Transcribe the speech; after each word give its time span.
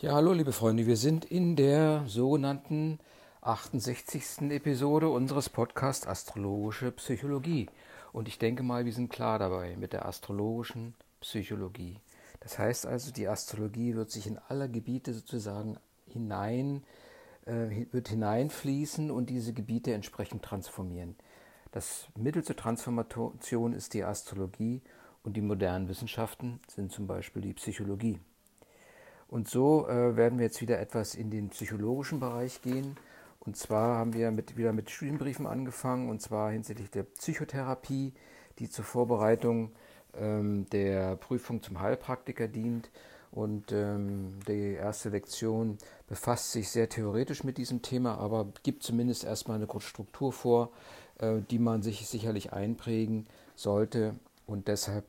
Ja, 0.00 0.12
hallo 0.12 0.32
liebe 0.32 0.52
Freunde, 0.52 0.86
wir 0.86 0.96
sind 0.96 1.24
in 1.24 1.56
der 1.56 2.04
sogenannten 2.06 3.00
68. 3.40 4.42
Episode 4.52 5.08
unseres 5.08 5.48
Podcasts 5.48 6.06
Astrologische 6.06 6.92
Psychologie. 6.92 7.68
Und 8.12 8.28
ich 8.28 8.38
denke 8.38 8.62
mal, 8.62 8.84
wir 8.84 8.92
sind 8.92 9.10
klar 9.10 9.40
dabei 9.40 9.74
mit 9.76 9.92
der 9.92 10.06
astrologischen 10.06 10.94
Psychologie. 11.18 11.98
Das 12.38 12.60
heißt 12.60 12.86
also, 12.86 13.10
die 13.10 13.26
Astrologie 13.26 13.96
wird 13.96 14.12
sich 14.12 14.28
in 14.28 14.38
alle 14.46 14.70
Gebiete 14.70 15.12
sozusagen 15.12 15.78
hinein, 16.06 16.84
äh, 17.46 17.86
wird 17.90 18.06
hineinfließen 18.06 19.10
und 19.10 19.28
diese 19.28 19.52
Gebiete 19.52 19.94
entsprechend 19.94 20.44
transformieren. 20.44 21.16
Das 21.72 22.06
Mittel 22.16 22.44
zur 22.44 22.54
Transformation 22.54 23.72
ist 23.72 23.94
die 23.94 24.04
Astrologie 24.04 24.80
und 25.24 25.36
die 25.36 25.42
modernen 25.42 25.88
Wissenschaften 25.88 26.60
sind 26.68 26.92
zum 26.92 27.08
Beispiel 27.08 27.42
die 27.42 27.54
Psychologie. 27.54 28.20
Und 29.28 29.48
so 29.48 29.86
äh, 29.88 30.16
werden 30.16 30.38
wir 30.38 30.46
jetzt 30.46 30.60
wieder 30.62 30.80
etwas 30.80 31.14
in 31.14 31.30
den 31.30 31.50
psychologischen 31.50 32.18
Bereich 32.18 32.62
gehen. 32.62 32.96
Und 33.40 33.56
zwar 33.56 33.98
haben 33.98 34.14
wir 34.14 34.30
mit, 34.30 34.56
wieder 34.56 34.72
mit 34.72 34.90
Studienbriefen 34.90 35.46
angefangen, 35.46 36.08
und 36.08 36.20
zwar 36.20 36.50
hinsichtlich 36.50 36.90
der 36.90 37.04
Psychotherapie, 37.04 38.12
die 38.58 38.70
zur 38.70 38.84
Vorbereitung 38.84 39.72
ähm, 40.14 40.66
der 40.70 41.16
Prüfung 41.16 41.62
zum 41.62 41.80
Heilpraktiker 41.80 42.48
dient. 42.48 42.90
Und 43.30 43.72
ähm, 43.72 44.38
die 44.48 44.72
erste 44.72 45.10
Lektion 45.10 45.76
befasst 46.06 46.52
sich 46.52 46.70
sehr 46.70 46.88
theoretisch 46.88 47.44
mit 47.44 47.58
diesem 47.58 47.82
Thema, 47.82 48.16
aber 48.16 48.48
gibt 48.62 48.82
zumindest 48.82 49.24
erstmal 49.24 49.58
eine 49.58 49.66
Grundstruktur 49.66 50.32
vor, 50.32 50.70
äh, 51.18 51.40
die 51.50 51.58
man 51.58 51.82
sich 51.82 52.08
sicherlich 52.08 52.54
einprägen 52.54 53.26
sollte. 53.54 54.14
Und 54.46 54.68
deshalb 54.68 55.04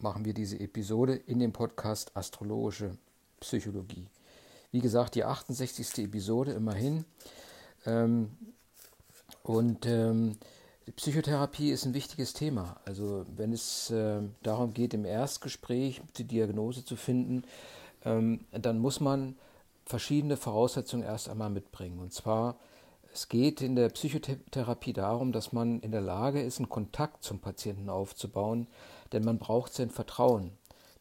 machen 0.00 0.26
wir 0.26 0.34
diese 0.34 0.60
Episode 0.60 1.14
in 1.14 1.38
dem 1.38 1.52
Podcast 1.52 2.14
Astrologische 2.14 2.98
Psychologie. 3.40 4.06
Wie 4.70 4.80
gesagt, 4.80 5.14
die 5.14 5.24
68. 5.24 6.04
Episode 6.04 6.52
immerhin. 6.52 7.04
Ähm, 7.84 8.36
und 9.42 9.86
ähm, 9.86 10.36
Psychotherapie 10.94 11.70
ist 11.70 11.84
ein 11.84 11.94
wichtiges 11.94 12.32
Thema. 12.32 12.80
Also 12.84 13.24
wenn 13.34 13.52
es 13.52 13.90
äh, 13.90 14.20
darum 14.42 14.72
geht, 14.72 14.94
im 14.94 15.04
Erstgespräch 15.04 16.00
die 16.16 16.24
Diagnose 16.24 16.84
zu 16.84 16.96
finden, 16.96 17.44
ähm, 18.04 18.44
dann 18.52 18.78
muss 18.78 19.00
man 19.00 19.36
verschiedene 19.84 20.36
Voraussetzungen 20.36 21.04
erst 21.04 21.28
einmal 21.28 21.50
mitbringen. 21.50 21.98
Und 21.98 22.12
zwar, 22.12 22.56
es 23.12 23.28
geht 23.28 23.62
in 23.62 23.76
der 23.76 23.88
Psychotherapie 23.88 24.92
darum, 24.92 25.32
dass 25.32 25.52
man 25.52 25.80
in 25.80 25.90
der 25.90 26.00
Lage 26.00 26.40
ist, 26.40 26.58
einen 26.58 26.68
Kontakt 26.68 27.24
zum 27.24 27.40
Patienten 27.40 27.88
aufzubauen, 27.88 28.68
denn 29.12 29.24
man 29.24 29.38
braucht 29.38 29.74
sein 29.74 29.90
Vertrauen. 29.90 30.52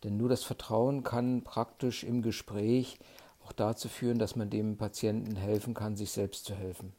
Denn 0.06 0.18
nur 0.18 0.30
das 0.30 0.44
Vertrauen 0.44 1.04
kann 1.04 1.44
praktisch 1.44 2.04
im 2.04 2.22
Gespräch 2.22 3.00
auch 3.44 3.52
dazu 3.52 3.90
führen, 3.90 4.20
dass 4.20 4.36
man 4.36 4.52
dem 4.52 4.78
Patienten 4.78 5.36
helfen 5.36 5.74
kann, 5.74 5.96
sich 5.96 6.12
selbst 6.12 6.46
zu 6.46 6.54
helfen. 6.54 6.94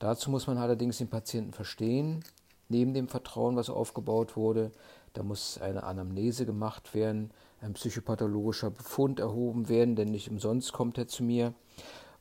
Dazu 0.00 0.28
muss 0.32 0.48
man 0.48 0.58
allerdings 0.58 0.98
den 0.98 1.08
Patienten 1.08 1.52
verstehen. 1.52 2.24
Neben 2.68 2.94
dem 2.94 3.06
Vertrauen, 3.06 3.54
was 3.54 3.70
aufgebaut 3.70 4.36
wurde, 4.36 4.72
da 5.12 5.22
muss 5.22 5.58
eine 5.58 5.84
Anamnese 5.84 6.46
gemacht 6.46 6.94
werden, 6.94 7.30
ein 7.60 7.74
psychopathologischer 7.74 8.70
Befund 8.70 9.20
erhoben 9.20 9.68
werden, 9.68 9.94
denn 9.94 10.08
nicht 10.08 10.30
umsonst 10.30 10.72
kommt 10.72 10.98
er 10.98 11.06
zu 11.06 11.22
mir. 11.22 11.54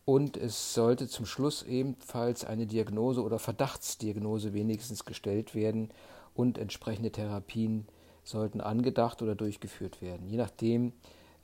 Und 0.06 0.38
es 0.38 0.76
sollte 0.76 1.08
zum 1.08 1.26
Schluss 1.26 1.64
ebenfalls 1.64 2.46
eine 2.46 2.68
Diagnose 2.68 3.24
oder 3.24 3.40
Verdachtsdiagnose 3.40 4.54
wenigstens 4.54 5.04
gestellt 5.04 5.56
werden 5.56 5.90
und 6.36 6.60
entsprechende 6.60 7.12
Therapien 7.12 7.88
sollten 8.28 8.62
angedacht 8.62 9.22
oder 9.22 9.36
durchgeführt 9.36 10.02
werden. 10.02 10.28
Je 10.28 10.38
nachdem, 10.38 10.94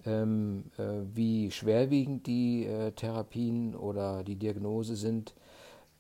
ähm, 0.06 0.66
äh, 0.78 0.84
wie 1.14 1.52
schwerwiegend 1.52 2.28
die 2.28 2.66
äh, 2.66 2.92
Therapien 2.92 3.76
oder 3.76 4.24
die 4.24 4.36
Diagnose 4.36 4.96
sind. 4.96 5.34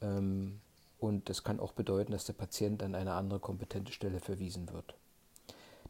Ähm, 0.02 0.60
und 1.00 1.30
das 1.30 1.44
kann 1.44 1.60
auch 1.60 1.74
bedeuten, 1.74 2.12
dass 2.12 2.26
der 2.26 2.34
Patient 2.34 2.84
an 2.84 2.96
eine 2.96 3.14
andere 3.14 3.40
kompetente 3.40 3.92
Stelle 3.92 4.20
verwiesen 4.20 4.72
wird. 4.72 4.96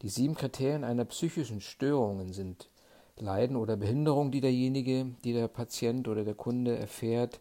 Die 0.01 0.09
sieben 0.09 0.35
Kriterien 0.35 0.83
einer 0.83 1.05
psychischen 1.05 1.61
Störung 1.61 2.33
sind 2.33 2.69
Leiden 3.17 3.55
oder 3.55 3.77
Behinderung, 3.77 4.31
die 4.31 4.41
derjenige, 4.41 5.05
die 5.23 5.33
der 5.33 5.47
Patient 5.47 6.07
oder 6.07 6.23
der 6.23 6.33
Kunde 6.33 6.77
erfährt. 6.77 7.39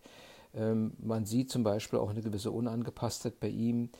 Ähm, 0.54 0.92
man 0.98 1.24
sieht 1.24 1.50
zum 1.50 1.64
Beispiel 1.64 1.98
auch 1.98 2.10
eine 2.10 2.22
gewisse 2.22 2.50
Unangepasstheit 2.50 3.40
bei 3.40 3.48
ihm, 3.48 3.90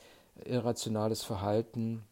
irrationales 0.45 1.23
Verhalten, 1.23 2.03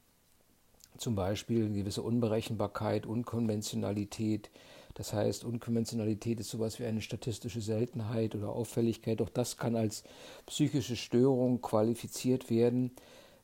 zum 0.97 1.15
Beispiel 1.15 1.65
eine 1.65 1.77
gewisse 1.77 2.03
Unberechenbarkeit, 2.03 3.07
Unkonventionalität. 3.07 4.51
Das 4.95 5.13
heißt, 5.13 5.45
Unkonventionalität 5.45 6.41
ist 6.41 6.51
sowas 6.51 6.79
wie 6.79 6.85
eine 6.85 7.01
statistische 7.01 7.61
Seltenheit 7.61 8.35
oder 8.35 8.51
Auffälligkeit. 8.51 9.23
Auch 9.23 9.29
das 9.29 9.57
kann 9.57 9.77
als 9.77 10.05
psychische 10.47 10.97
Störung 10.97 11.63
qualifiziert 11.63 12.51
werden. 12.51 12.93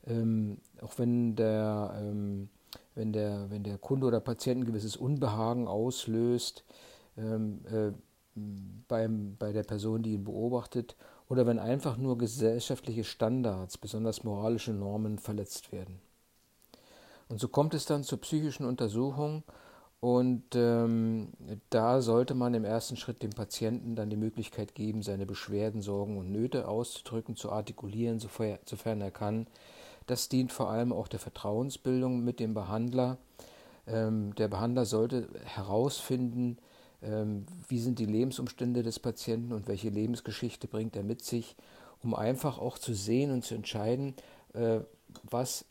Ähm, 0.07 0.59
auch 0.81 0.99
wenn 0.99 1.35
der, 1.37 1.97
ähm, 2.01 2.49
wenn, 2.95 3.13
der, 3.13 3.51
wenn 3.51 3.63
der 3.63 3.79
Kunde 3.79 4.07
oder 4.07 4.21
Patient 4.21 4.63
ein 4.63 4.67
gewisses 4.67 4.97
Unbehagen 4.97 5.67
auslöst 5.67 6.65
ähm, 7.17 7.61
äh, 7.71 7.93
beim, 8.89 9.37
bei 9.39 9.53
der 9.53 9.63
Person, 9.63 10.03
die 10.03 10.15
ihn 10.15 10.25
beobachtet, 10.25 10.97
oder 11.29 11.47
wenn 11.47 11.59
einfach 11.59 11.97
nur 11.97 12.19
gesellschaftliche 12.19 13.03
Standards, 13.03 13.79
besonders 13.79 14.23
moralische 14.23 14.73
Normen 14.73 15.19
verletzt 15.19 15.73
werden. 15.73 16.01
Und 17.29 17.41
so 17.41 17.49
kommt 17.49 17.75
es 17.75 17.87
dann 17.87 18.05
zur 18.05 18.21
psychischen 18.21 18.67
Untersuchung 18.67 19.43
und 20.01 20.55
ähm, 20.55 21.33
da 21.71 22.01
sollte 22.01 22.35
man 22.35 22.55
im 22.55 22.65
ersten 22.65 22.97
Schritt 22.97 23.23
dem 23.23 23.31
Patienten 23.31 23.97
dann 23.97 24.11
die 24.11 24.17
Möglichkeit 24.17 24.75
geben, 24.75 25.03
seine 25.03 25.27
Beschwerden, 25.27 25.83
Sorgen 25.83 26.19
und 26.19 26.31
Nöte 26.31 26.69
auszudrücken, 26.69 27.35
zu 27.35 27.51
artikulieren, 27.51 28.21
sofern 28.21 29.01
er 29.01 29.11
kann. 29.11 29.47
Das 30.07 30.29
dient 30.29 30.53
vor 30.53 30.71
allem 30.71 30.93
auch 30.93 31.09
der 31.09 31.19
Vertrauensbildung 31.19 32.23
mit 32.23 32.39
dem 32.39 32.55
Behandler. 32.55 33.19
Ähm, 33.87 34.35
der 34.37 34.49
Behandler 34.49 34.85
sollte 34.85 35.29
herausfinden, 35.45 36.59
ähm, 37.03 37.47
wie 37.69 37.81
sind 37.81 37.99
die 37.99 38.07
Lebensumstände 38.07 38.83
des 38.83 39.01
Patienten 39.01 39.53
und 39.53 39.67
welche 39.67 39.89
Lebensgeschichte 39.89 40.69
bringt 40.69 40.95
er 40.95 41.03
mit 41.03 41.25
sich, 41.25 41.57
um 42.03 42.15
einfach 42.15 42.59
auch 42.59 42.79
zu 42.79 42.95
sehen 42.95 43.33
und 43.33 43.45
zu 43.45 43.55
entscheiden, 43.55 44.15
äh, 44.53 44.81
was 45.29 45.65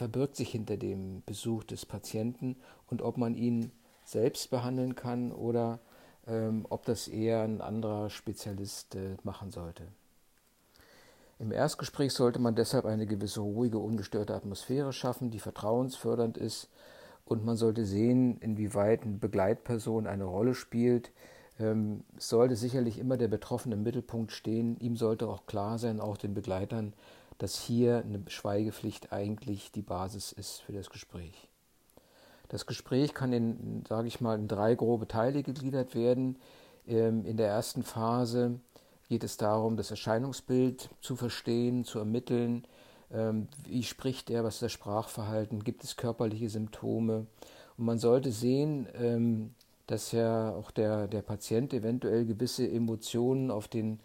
verbirgt 0.00 0.34
sich 0.34 0.48
hinter 0.48 0.78
dem 0.78 1.22
Besuch 1.26 1.62
des 1.62 1.84
Patienten 1.84 2.56
und 2.86 3.02
ob 3.02 3.18
man 3.18 3.34
ihn 3.34 3.70
selbst 4.02 4.48
behandeln 4.48 4.94
kann 4.94 5.30
oder 5.30 5.78
ähm, 6.26 6.64
ob 6.70 6.86
das 6.86 7.06
eher 7.06 7.42
ein 7.42 7.60
anderer 7.60 8.08
Spezialist 8.08 8.94
äh, 8.94 9.18
machen 9.24 9.50
sollte. 9.50 9.82
Im 11.38 11.52
Erstgespräch 11.52 12.14
sollte 12.14 12.38
man 12.38 12.54
deshalb 12.54 12.86
eine 12.86 13.04
gewisse 13.04 13.40
ruhige, 13.40 13.78
ungestörte 13.78 14.34
Atmosphäre 14.34 14.94
schaffen, 14.94 15.30
die 15.30 15.38
vertrauensfördernd 15.38 16.38
ist 16.38 16.70
und 17.26 17.44
man 17.44 17.56
sollte 17.56 17.84
sehen, 17.84 18.38
inwieweit 18.40 19.02
eine 19.02 19.18
Begleitperson 19.18 20.06
eine 20.06 20.24
Rolle 20.24 20.54
spielt. 20.54 21.12
Ähm, 21.58 22.04
sollte 22.16 22.56
sicherlich 22.56 22.98
immer 22.98 23.18
der 23.18 23.28
Betroffene 23.28 23.74
im 23.74 23.82
Mittelpunkt 23.82 24.32
stehen. 24.32 24.78
Ihm 24.78 24.96
sollte 24.96 25.28
auch 25.28 25.44
klar 25.44 25.78
sein, 25.78 26.00
auch 26.00 26.16
den 26.16 26.32
Begleitern, 26.32 26.94
dass 27.40 27.58
hier 27.58 28.04
eine 28.04 28.22
Schweigepflicht 28.28 29.12
eigentlich 29.12 29.72
die 29.72 29.82
Basis 29.82 30.30
ist 30.30 30.60
für 30.60 30.72
das 30.72 30.90
Gespräch. 30.90 31.48
Das 32.50 32.66
Gespräch 32.66 33.14
kann 33.14 33.32
in, 33.32 33.84
sage 33.88 34.08
ich 34.08 34.20
mal, 34.20 34.38
in 34.38 34.46
drei 34.46 34.74
grobe 34.74 35.08
Teile 35.08 35.42
gegliedert 35.42 35.94
werden. 35.94 36.36
Ähm, 36.86 37.24
in 37.24 37.38
der 37.38 37.48
ersten 37.48 37.82
Phase 37.82 38.60
geht 39.08 39.24
es 39.24 39.38
darum, 39.38 39.76
das 39.76 39.90
Erscheinungsbild 39.90 40.90
zu 41.00 41.16
verstehen, 41.16 41.84
zu 41.84 41.98
ermitteln. 41.98 42.66
Ähm, 43.10 43.48
wie 43.64 43.84
spricht 43.84 44.28
er, 44.28 44.44
was 44.44 44.56
ist 44.56 44.62
das 44.62 44.72
Sprachverhalten, 44.72 45.64
gibt 45.64 45.82
es 45.82 45.96
körperliche 45.96 46.50
Symptome? 46.50 47.26
Und 47.78 47.84
man 47.86 47.98
sollte 47.98 48.32
sehen, 48.32 48.86
ähm, 48.94 49.54
dass 49.86 50.12
ja 50.12 50.50
auch 50.50 50.70
der, 50.70 51.08
der 51.08 51.22
Patient 51.22 51.72
eventuell 51.72 52.26
gewisse 52.26 52.70
Emotionen 52.70 53.50
auf 53.50 53.66
den 53.66 53.98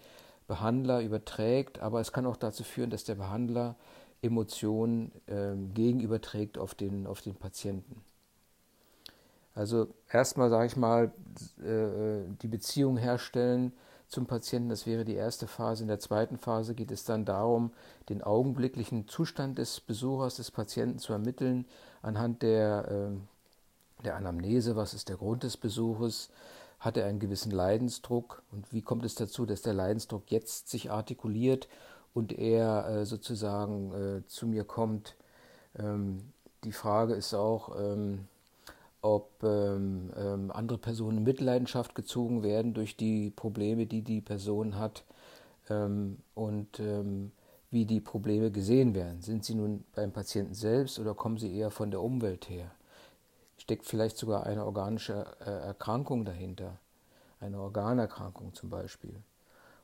Behandler 0.47 1.01
überträgt, 1.01 1.79
aber 1.79 1.99
es 1.99 2.11
kann 2.11 2.25
auch 2.25 2.37
dazu 2.37 2.63
führen, 2.63 2.89
dass 2.89 3.03
der 3.03 3.15
Behandler 3.15 3.75
Emotionen 4.21 5.11
äh, 5.27 5.55
gegenüberträgt 5.73 6.57
auf 6.57 6.75
den, 6.75 7.07
auf 7.07 7.21
den 7.21 7.35
Patienten. 7.35 8.01
Also 9.53 9.87
erstmal 10.11 10.49
sage 10.49 10.65
ich 10.67 10.75
mal, 10.75 11.11
äh, 11.63 12.29
die 12.41 12.47
Beziehung 12.47 12.97
herstellen 12.97 13.71
zum 14.07 14.25
Patienten, 14.27 14.69
das 14.69 14.85
wäre 14.85 15.05
die 15.05 15.15
erste 15.15 15.47
Phase. 15.47 15.83
In 15.83 15.87
der 15.87 15.99
zweiten 15.99 16.37
Phase 16.37 16.75
geht 16.75 16.91
es 16.91 17.05
dann 17.05 17.25
darum, 17.25 17.71
den 18.09 18.21
augenblicklichen 18.21 19.07
Zustand 19.07 19.57
des 19.57 19.79
Besuchers, 19.79 20.35
des 20.35 20.51
Patienten 20.51 20.99
zu 20.99 21.13
ermitteln, 21.13 21.65
anhand 22.01 22.41
der, 22.41 22.87
äh, 22.91 24.03
der 24.03 24.15
Anamnese, 24.15 24.75
was 24.75 24.93
ist 24.93 25.09
der 25.09 25.17
Grund 25.17 25.43
des 25.43 25.57
Besuches, 25.57 26.29
hat 26.85 26.97
er 26.97 27.07
einen 27.07 27.19
gewissen 27.19 27.51
Leidensdruck 27.51 28.43
und 28.51 28.71
wie 28.71 28.81
kommt 28.81 29.05
es 29.05 29.15
dazu, 29.15 29.45
dass 29.45 29.63
der 29.63 29.73
Leidensdruck 29.73 30.31
jetzt 30.31 30.69
sich 30.69 30.91
artikuliert 30.91 31.67
und 32.13 32.31
er 32.31 32.87
äh, 32.87 33.05
sozusagen 33.05 33.93
äh, 33.93 34.27
zu 34.27 34.47
mir 34.47 34.63
kommt. 34.63 35.15
Ähm, 35.77 36.31
die 36.63 36.71
Frage 36.71 37.15
ist 37.15 37.33
auch, 37.33 37.75
ähm, 37.77 38.27
ob 39.01 39.43
ähm, 39.43 40.11
ähm, 40.15 40.51
andere 40.51 40.77
Personen 40.77 41.19
in 41.19 41.23
Mitleidenschaft 41.23 41.93
gezogen 41.93 42.41
werden 42.43 42.73
durch 42.73 42.95
die 42.95 43.29
Probleme, 43.31 43.85
die 43.85 44.01
die 44.01 44.21
Person 44.21 44.77
hat 44.77 45.03
ähm, 45.69 46.17
und 46.33 46.79
ähm, 46.79 47.31
wie 47.69 47.85
die 47.85 47.99
Probleme 47.99 48.51
gesehen 48.51 48.95
werden. 48.95 49.21
Sind 49.21 49.43
sie 49.43 49.53
nun 49.53 49.83
beim 49.93 50.11
Patienten 50.11 50.53
selbst 50.53 50.99
oder 50.99 51.13
kommen 51.13 51.37
sie 51.37 51.55
eher 51.55 51.71
von 51.71 51.91
der 51.91 52.01
Umwelt 52.01 52.49
her? 52.49 52.71
Steckt 53.65 53.87
vielleicht 53.87 54.17
sogar 54.17 54.45
eine 54.45 54.63
organische 54.63 55.25
äh, 55.39 55.49
Erkrankung 55.49 56.23
dahinter, 56.23 56.77
eine 57.39 57.59
Organerkrankung 57.59 58.53
zum 58.53 58.69
Beispiel. 58.69 59.23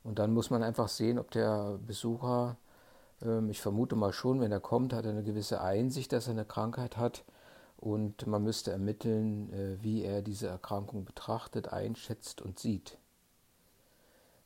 Und 0.04 0.20
dann 0.20 0.36
muss 0.36 0.52
man 0.52 0.62
einfach 0.62 0.88
sehen, 0.88 1.18
ob 1.18 1.32
der 1.32 1.80
Besucher, 1.88 2.58
ähm, 3.24 3.50
ich 3.50 3.60
vermute 3.60 3.96
mal 3.96 4.14
schon, 4.14 4.40
wenn 4.40 4.52
er 4.52 4.60
kommt, 4.60 4.94
hat 4.94 5.06
er 5.06 5.12
eine 5.12 5.24
gewisse 5.24 5.62
Einsicht, 5.62 6.14
dass 6.14 6.28
er 6.28 6.34
eine 6.34 6.46
Krankheit 6.46 6.98
hat. 6.98 7.24
Und 7.78 8.28
man 8.28 8.44
müsste 8.44 8.72
ermitteln, 8.72 9.52
äh, 9.52 9.84
wie 9.84 10.04
er 10.04 10.22
diese 10.22 10.46
Erkrankung 10.46 11.04
betrachtet, 11.04 11.74
einschätzt 11.74 12.40
und 12.44 12.60
sieht. 12.60 13.00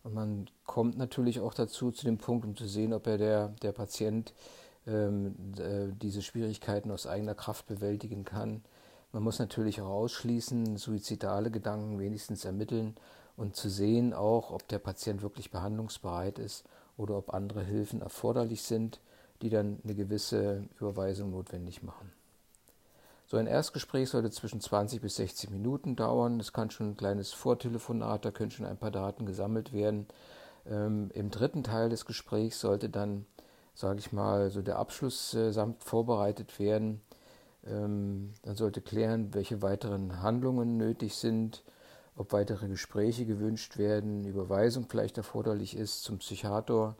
Und 0.03 0.13
man 0.13 0.49
kommt 0.65 0.97
natürlich 0.97 1.41
auch 1.41 1.53
dazu, 1.53 1.91
zu 1.91 2.05
dem 2.05 2.19
Punkt, 2.19 2.45
um 2.45 2.55
zu 2.55 2.67
sehen, 2.67 2.93
ob 2.93 3.05
er 3.05 3.17
der, 3.17 3.49
der 3.61 3.73
Patient 3.73 4.33
ähm, 4.87 5.35
äh, 5.57 5.91
diese 6.01 6.21
Schwierigkeiten 6.21 6.89
aus 6.89 7.05
eigener 7.05 7.35
Kraft 7.35 7.67
bewältigen 7.67 8.23
kann. 8.23 8.63
Man 9.15 9.23
muss 9.23 9.39
natürlich 9.39 9.79
auch 9.79 9.91
ausschließen, 9.91 10.75
suizidale 10.75 11.49
Gedanken 11.49 11.99
wenigstens 11.99 12.43
ermitteln 12.43 12.95
und 13.37 13.55
zu 13.55 13.69
sehen 13.69 14.13
auch, 14.13 14.51
ob 14.51 14.67
der 14.67 14.77
Patient 14.77 15.21
wirklich 15.21 15.51
behandlungsbereit 15.51 16.37
ist 16.37 16.65
oder 16.97 17.15
ob 17.15 17.33
andere 17.33 17.63
Hilfen 17.63 18.01
erforderlich 18.01 18.63
sind, 18.63 18.99
die 19.41 19.49
dann 19.49 19.79
eine 19.85 19.95
gewisse 19.95 20.67
Überweisung 20.81 21.31
notwendig 21.31 21.81
machen. 21.81 22.11
So 23.25 23.37
ein 23.37 23.47
Erstgespräch 23.47 24.09
sollte 24.09 24.31
zwischen 24.31 24.59
20 24.59 24.99
bis 24.99 25.15
60 25.15 25.49
Minuten 25.49 25.95
dauern. 25.95 26.37
Es 26.41 26.51
kann 26.51 26.69
schon 26.69 26.89
ein 26.89 26.97
kleines 26.97 27.31
Vortelefonat, 27.31 28.25
da 28.25 28.31
können 28.31 28.51
schon 28.51 28.65
ein 28.65 28.75
paar 28.75 28.91
Daten 28.91 29.25
gesammelt 29.25 29.71
werden. 29.71 30.07
Ähm, 30.69 31.09
Im 31.13 31.31
dritten 31.31 31.63
Teil 31.63 31.87
des 31.87 32.05
Gesprächs 32.05 32.59
sollte 32.59 32.89
dann, 32.89 33.25
sage 33.75 33.99
ich 33.99 34.11
mal, 34.11 34.49
so 34.49 34.61
der 34.61 34.77
Abschluss 34.77 35.33
äh, 35.35 35.53
samt 35.53 35.85
vorbereitet 35.85 36.59
werden. 36.59 36.99
Ähm, 37.65 38.33
dann 38.43 38.55
sollte 38.55 38.81
klären, 38.81 39.33
welche 39.33 39.61
weiteren 39.61 40.21
Handlungen 40.21 40.77
nötig 40.77 41.15
sind, 41.15 41.63
ob 42.15 42.31
weitere 42.31 42.67
Gespräche 42.67 43.25
gewünscht 43.25 43.77
werden, 43.77 44.25
Überweisung 44.25 44.87
vielleicht 44.87 45.17
erforderlich 45.17 45.75
ist 45.75 46.03
zum 46.03 46.19
Psychiater, 46.19 46.95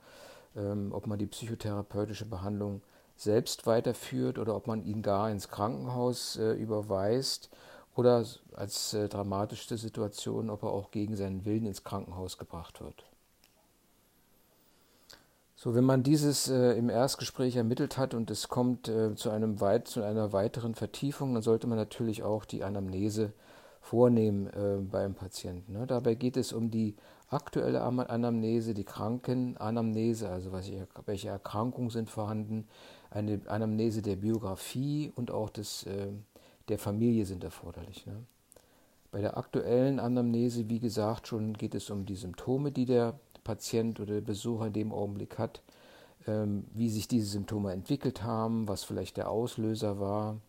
ähm, 0.56 0.92
ob 0.92 1.08
man 1.08 1.20
die 1.20 1.28
psychotherapeutische 1.28 2.26
Behandlung 2.26 2.82
selbst 3.16 3.66
weiterführt 3.66 4.40
oder 4.40 4.56
ob 4.56 4.68
man 4.68 4.84
ihn 4.84 5.02
gar 5.02 5.30
ins 5.30 5.50
Krankenhaus 5.50 6.36
äh, 6.38 6.54
überweist 6.54 7.50
oder 7.96 8.26
als 8.54 8.94
äh, 8.94 9.08
dramatischste 9.08 9.78
Situation, 9.78 10.50
ob 10.50 10.64
er 10.64 10.70
auch 10.70 10.92
gegen 10.92 11.16
seinen 11.16 11.46
Willen 11.46 11.66
ins 11.66 11.84
Krankenhaus 11.84 12.38
gebracht 12.38 12.82
wird. 12.82 13.06
So, 15.58 15.74
wenn 15.74 15.86
man 15.86 16.04
dieses 16.04 16.50
äh, 16.50 16.74
im 16.74 16.90
Erstgespräch 16.90 17.56
ermittelt 17.56 17.98
hat 17.98 18.14
und 18.14 18.30
es 18.30 18.50
kommt 18.50 18.90
äh, 18.90 19.16
zu, 19.16 19.30
einem 19.30 19.62
weit, 19.62 19.88
zu 19.88 20.04
einer 20.04 20.34
weiteren 20.34 20.76
Vertiefung, 20.76 21.34
dann 21.34 21.44
sollte 21.44 21.66
man 21.66 21.78
natürlich 21.78 22.24
auch 22.24 22.44
die 22.44 22.64
Anamnese 22.64 23.32
vornehmen 23.80 24.48
äh, 24.48 24.82
beim 24.82 25.14
Patienten. 25.14 25.72
Ne? 25.74 25.88
Dabei 25.88 26.16
geht 26.16 26.36
es 26.36 26.52
um 26.52 26.72
die 26.72 26.96
aktuelle 27.30 27.82
Anamnese, 27.82 28.74
die 28.74 28.84
Krankenanamnese, 28.84 30.30
also 30.30 30.52
was, 30.52 30.70
welche 31.06 31.30
Erkrankungen 31.30 31.90
sind 31.90 32.10
vorhanden, 32.10 32.68
eine 33.10 33.40
Anamnese 33.48 34.02
der 34.02 34.18
Biografie 34.18 35.14
und 35.16 35.32
auch 35.32 35.50
des, 35.50 35.84
äh, 35.84 36.08
der 36.68 36.80
Familie 36.80 37.26
sind 37.26 37.46
erforderlich. 37.46 38.06
Ne? 38.06 38.26
Bei 39.12 39.22
der 39.22 39.38
aktuellen 39.38 40.02
Anamnese, 40.02 40.68
wie 40.68 40.80
gesagt, 40.80 41.28
schon 41.28 41.54
geht 41.54 41.76
es 41.76 41.90
um 41.90 42.06
die 42.06 42.18
Symptome, 42.18 42.74
die 42.74 42.86
der 42.86 43.18
Patient 43.46 44.02
oder 44.02 44.16
der 44.16 44.22
Besucher 44.22 44.68
in 44.68 44.74
dem 44.74 44.92
Augenblick 44.92 45.40
hat, 45.40 45.62
ähm, 46.28 46.66
wie 46.74 46.90
sich 46.90 47.08
diese 47.08 47.28
Symptome 47.28 47.72
entwickelt 47.72 48.24
haben, 48.24 48.68
was 48.68 48.84
vielleicht 48.84 49.16
der 49.16 49.30
Auslöser 49.30 50.02
war, 50.02 50.42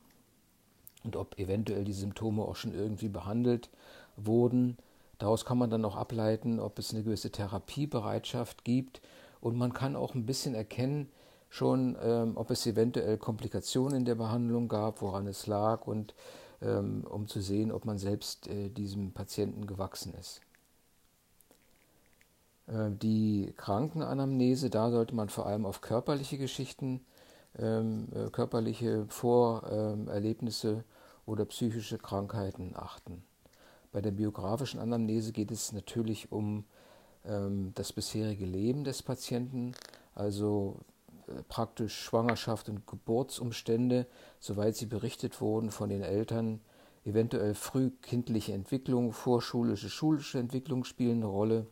und 1.05 1.15
ob 1.15 1.39
eventuell 1.39 1.85
die 1.85 1.93
Symptome 1.93 2.43
auch 2.43 2.57
schon 2.57 2.75
irgendwie 2.75 3.09
behandelt 3.09 3.71
wurden. 4.17 4.77
Daraus 5.19 5.45
kann 5.45 5.57
man 5.57 5.71
dann 5.71 5.85
auch 5.85 5.95
ableiten, 5.95 6.59
ob 6.59 6.81
es 6.81 6.93
eine 6.93 7.05
gewisse 7.05 7.31
Therapiebereitschaft 7.31 8.65
gibt 8.65 9.01
und 9.41 9.57
man 9.57 9.73
kann 9.73 9.95
auch 9.95 10.15
ein 10.15 10.27
bisschen 10.27 10.57
erkennen, 10.57 11.09
schon, 11.49 11.97
ähm, 12.03 12.33
ob 12.35 12.51
es 12.51 12.67
eventuell 12.67 13.19
Komplikationen 13.19 13.99
in 13.99 14.05
der 14.05 14.17
Behandlung 14.17 14.67
gab, 14.67 15.01
woran 15.01 15.29
es 15.29 15.47
lag 15.47 15.87
und 15.87 16.15
ähm, 16.61 17.05
um 17.09 17.29
zu 17.29 17.41
sehen, 17.41 17.71
ob 17.71 17.85
man 17.85 17.99
selbst 17.99 18.49
äh, 18.49 18.69
diesem 18.69 19.13
Patienten 19.13 19.67
gewachsen 19.67 20.13
ist. 20.15 20.41
Äh, 22.67 22.91
die 22.91 23.53
Krankenanamnese, 23.57 24.71
da 24.71 24.91
sollte 24.91 25.15
man 25.15 25.29
vor 25.29 25.47
allem 25.47 25.67
auf 25.67 25.81
körperliche 25.81 26.39
Geschichten, 26.39 27.05
ähm, 27.59 28.09
äh, 28.15 28.31
körperliche 28.31 29.07
Vorerlebnisse 29.09 30.85
oder 31.25 31.45
psychische 31.47 31.99
Krankheiten 31.99 32.73
achten. 32.75 33.23
Bei 33.93 34.01
der 34.01 34.11
biografischen 34.11 34.81
Anamnese 34.81 35.33
geht 35.33 35.51
es 35.51 35.73
natürlich 35.73 36.31
um 36.31 36.65
ähm, 37.25 37.73
das 37.75 37.93
bisherige 37.93 38.45
Leben 38.45 38.85
des 38.85 39.03
Patienten, 39.03 39.73
also 40.15 40.81
äh, 41.29 41.43
praktisch 41.49 41.99
Schwangerschaft 41.99 42.69
und 42.69 42.87
Geburtsumstände, 42.87 44.07
soweit 44.39 44.77
sie 44.77 44.87
berichtet 44.87 45.41
wurden 45.41 45.71
von 45.71 45.89
den 45.89 46.03
Eltern, 46.03 46.61
eventuell 47.05 47.55
frühkindliche 47.55 48.53
Entwicklung, 48.53 49.13
vorschulische, 49.13 49.89
schulische 49.89 50.39
Entwicklung 50.39 50.85
spielen 50.85 51.19
eine 51.19 51.27
Rolle, 51.27 51.67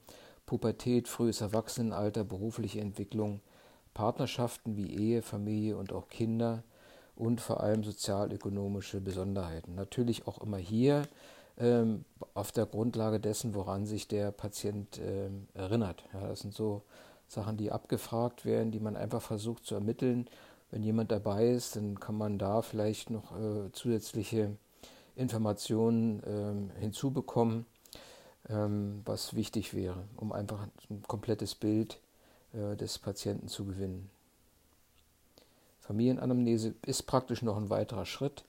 Pubertät, 0.46 1.08
frühes 1.08 1.40
Erwachsenenalter, 1.40 2.24
berufliche 2.24 2.80
Entwicklung, 2.80 3.40
Partnerschaften 3.94 4.76
wie 4.76 4.94
Ehe, 4.94 5.22
Familie 5.22 5.76
und 5.76 5.92
auch 5.92 6.08
Kinder, 6.08 6.62
und 7.16 7.40
vor 7.40 7.60
allem 7.62 7.84
sozialökonomische 7.84 9.00
Besonderheiten. 9.00 9.74
Natürlich 9.74 10.26
auch 10.26 10.38
immer 10.42 10.56
hier 10.56 11.04
ähm, 11.58 12.04
auf 12.34 12.52
der 12.52 12.66
Grundlage 12.66 13.20
dessen, 13.20 13.54
woran 13.54 13.86
sich 13.86 14.08
der 14.08 14.32
Patient 14.32 15.00
ähm, 15.00 15.46
erinnert. 15.54 16.04
Ja, 16.12 16.26
das 16.26 16.40
sind 16.40 16.54
so 16.54 16.82
Sachen, 17.28 17.56
die 17.56 17.70
abgefragt 17.70 18.44
werden, 18.44 18.72
die 18.72 18.80
man 18.80 18.96
einfach 18.96 19.22
versucht 19.22 19.64
zu 19.64 19.74
ermitteln. 19.74 20.28
Wenn 20.70 20.82
jemand 20.82 21.12
dabei 21.12 21.48
ist, 21.48 21.76
dann 21.76 22.00
kann 22.00 22.16
man 22.16 22.38
da 22.38 22.62
vielleicht 22.62 23.10
noch 23.10 23.36
äh, 23.38 23.70
zusätzliche 23.72 24.56
Informationen 25.14 26.20
ähm, 26.26 26.70
hinzubekommen, 26.80 27.66
ähm, 28.48 29.02
was 29.04 29.34
wichtig 29.34 29.74
wäre, 29.74 30.04
um 30.16 30.32
einfach 30.32 30.66
ein 30.90 31.02
komplettes 31.06 31.54
Bild 31.54 31.98
äh, 32.52 32.76
des 32.76 32.98
Patienten 32.98 33.48
zu 33.48 33.64
gewinnen. 33.64 34.10
Familienanamnese 35.80 36.74
ist 36.86 37.02
praktisch 37.02 37.42
noch 37.42 37.56
ein 37.56 37.70
weiterer 37.70 38.06
Schritt. 38.06 38.44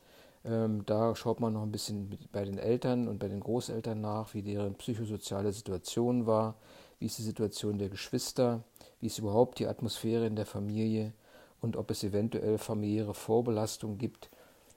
Ähm, 0.46 0.86
da 0.86 1.15
schaut 1.15 1.39
man 1.39 1.53
noch 1.53 1.63
ein 1.63 1.72
bisschen 1.72 2.17
bei 2.31 2.46
den 2.46 2.58
Eltern 2.58 3.08
und 3.08 3.19
bei 3.19 3.27
den 3.27 3.39
Großeltern 3.39 4.00
nach, 4.00 4.34
wie 4.34 4.41
deren 4.41 4.75
psychosoziale 4.75 5.51
Situation 5.51 6.27
war, 6.27 6.55
wie 7.00 7.08
ist 7.08 7.17
die 7.17 7.24
Situation 7.24 7.77
der 7.77 7.89
Geschwister, 7.89 8.63
wie 9.01 9.08
ist 9.08 9.17
überhaupt 9.17 9.60
die 9.60 9.67
Atmosphäre 9.67 10.27
in 10.27 10.36
der 10.36 10.46
Familie 10.46 11.13
und 11.62 11.75
ob 11.77 11.89
es 11.89 12.03
eventuell 12.03 12.58
familiäre 12.58 13.15
Vorbelastung 13.15 13.98
gibt 13.98 14.29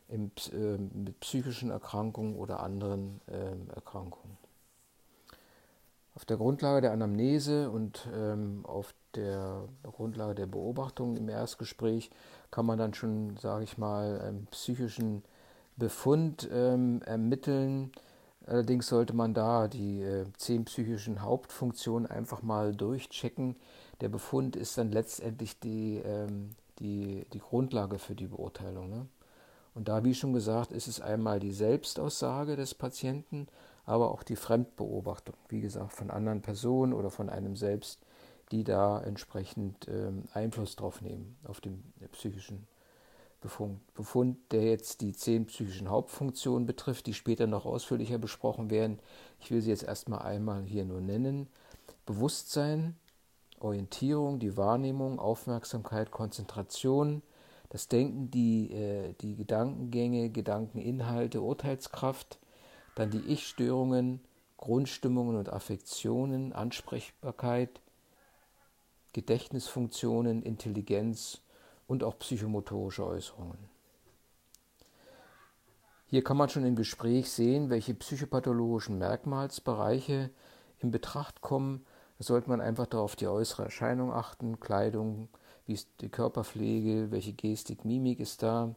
im, 0.09 0.31
äh, 0.52 0.78
mit 0.78 1.21
psychischen 1.21 1.71
Erkrankungen 1.71 2.35
oder 2.35 2.61
anderen 2.61 3.21
äh, 3.26 3.75
Erkrankungen. 3.75 4.38
Auf 6.18 6.25
der 6.25 6.37
Grundlage 6.37 6.80
der 6.80 6.90
Anamnese 6.90 7.70
und 7.70 8.08
ähm, 8.12 8.66
auf 8.66 8.92
der 9.14 9.68
Grundlage 9.84 10.34
der 10.34 10.46
Beobachtung 10.46 11.16
im 11.16 11.28
Erstgespräch 11.28 12.10
kann 12.50 12.66
man 12.66 12.76
dann 12.76 12.92
schon, 12.92 13.37
sage 13.37 13.62
ich 13.62 13.78
mal, 13.78 14.20
einen 14.22 14.46
psychischen 14.46 15.22
Befund 15.76 16.48
ähm, 16.52 17.02
ermitteln. 17.02 17.92
Allerdings 18.46 18.88
sollte 18.88 19.14
man 19.14 19.32
da 19.32 19.68
die 19.68 20.02
äh, 20.02 20.25
zehn 20.37 20.64
psychischen 20.64 21.22
Hauptfunktionen 21.22 22.10
einfach 22.10 22.42
mal 22.42 22.75
durchchecken. 22.75 23.54
Der 24.00 24.08
Befund 24.08 24.56
ist 24.56 24.76
dann 24.76 24.90
letztendlich 24.90 25.60
die, 25.60 26.02
ähm, 26.04 26.50
die, 26.80 27.26
die 27.32 27.38
Grundlage 27.38 28.00
für 28.00 28.16
die 28.16 28.26
Beurteilung. 28.26 28.90
Ne? 28.90 29.06
Und 29.72 29.87
da, 29.87 30.02
wie 30.02 30.14
schon 30.14 30.32
gesagt, 30.32 30.72
ist 30.72 30.88
es 30.88 31.00
einmal 31.00 31.38
die 31.38 31.52
Selbstaussage 31.52 32.56
des 32.56 32.75
Patienten, 32.75 33.46
aber 33.88 34.11
auch 34.11 34.23
die 34.23 34.37
Fremdbeobachtung, 34.37 35.35
wie 35.49 35.61
gesagt, 35.61 35.95
von 35.95 36.11
anderen 36.11 36.42
Personen 36.42 36.92
oder 36.92 37.11
von 37.11 37.30
einem 37.30 37.57
selbst, 37.57 38.00
die 38.52 38.62
da 38.62 39.00
entsprechend 39.00 39.88
ähm, 39.88 40.25
Einfluss 40.33 40.76
drauf 40.76 41.00
nehmen, 41.00 41.37
auf 41.45 41.61
den 41.61 41.83
psychischen 42.12 42.66
Befund. 43.40 43.80
Befund, 43.95 44.37
der 44.50 44.64
jetzt 44.64 45.00
die 45.00 45.12
zehn 45.14 45.47
psychischen 45.47 45.88
Hauptfunktionen 45.88 46.66
betrifft, 46.66 47.07
die 47.07 47.14
später 47.14 47.47
noch 47.47 47.64
ausführlicher 47.64 48.18
besprochen 48.18 48.68
werden. 48.68 48.99
Ich 49.40 49.50
will 49.50 49.62
sie 49.62 49.71
jetzt 49.71 49.85
erstmal 49.85 50.23
einmal 50.23 50.64
hier 50.64 50.85
nur 50.85 51.00
nennen. 51.00 51.49
Bewusstsein, 52.04 52.97
Orientierung, 53.61 54.38
die 54.38 54.57
Wahrnehmung, 54.57 55.18
Aufmerksamkeit, 55.18 56.11
Konzentration, 56.11 57.23
Das 57.71 57.88
Denken, 57.88 58.30
die, 58.30 58.73
äh, 58.73 59.14
die 59.21 59.37
Gedankengänge, 59.37 60.30
Gedankeninhalte, 60.30 61.42
Urteilskraft, 61.42 62.38
dann 62.99 63.11
die 63.11 63.21
Ich-Störungen, 63.21 64.21
Grundstimmungen 64.57 65.37
und 65.37 65.52
Affektionen, 65.52 66.52
Ansprechbarkeit, 66.52 67.81
Gedächtnisfunktionen, 69.12 70.43
Intelligenz 70.43 71.40
und 71.87 72.02
auch 72.05 72.19
psychomotorische 72.19 73.07
Äußerungen. 73.07 73.59
Hier 76.07 76.25
kann 76.25 76.37
man 76.37 76.49
schon 76.49 76.64
im 76.64 76.75
Gespräch 76.75 77.31
sehen, 77.31 77.71
welche 77.71 77.95
psychopathologischen 77.95 78.99
Merkmalsbereiche 78.99 80.31
in 80.78 80.90
Betracht 80.90 81.40
kommen. 81.40 81.85
Da 82.19 82.25
sollte 82.25 82.49
man 82.49 82.61
einfach 82.61 82.87
darauf 82.87 83.14
die 83.14 83.26
äußere 83.26 83.64
Erscheinung 83.64 84.12
achten, 84.12 84.59
Kleidung, 84.59 85.28
wie 85.67 85.75
ist 85.75 85.88
die 86.00 86.09
Körperpflege, 86.09 87.11
welche 87.11 87.35
Gestik, 87.35 87.85
Mimik 87.85 88.21
ist 88.21 88.43
da, 88.43 88.75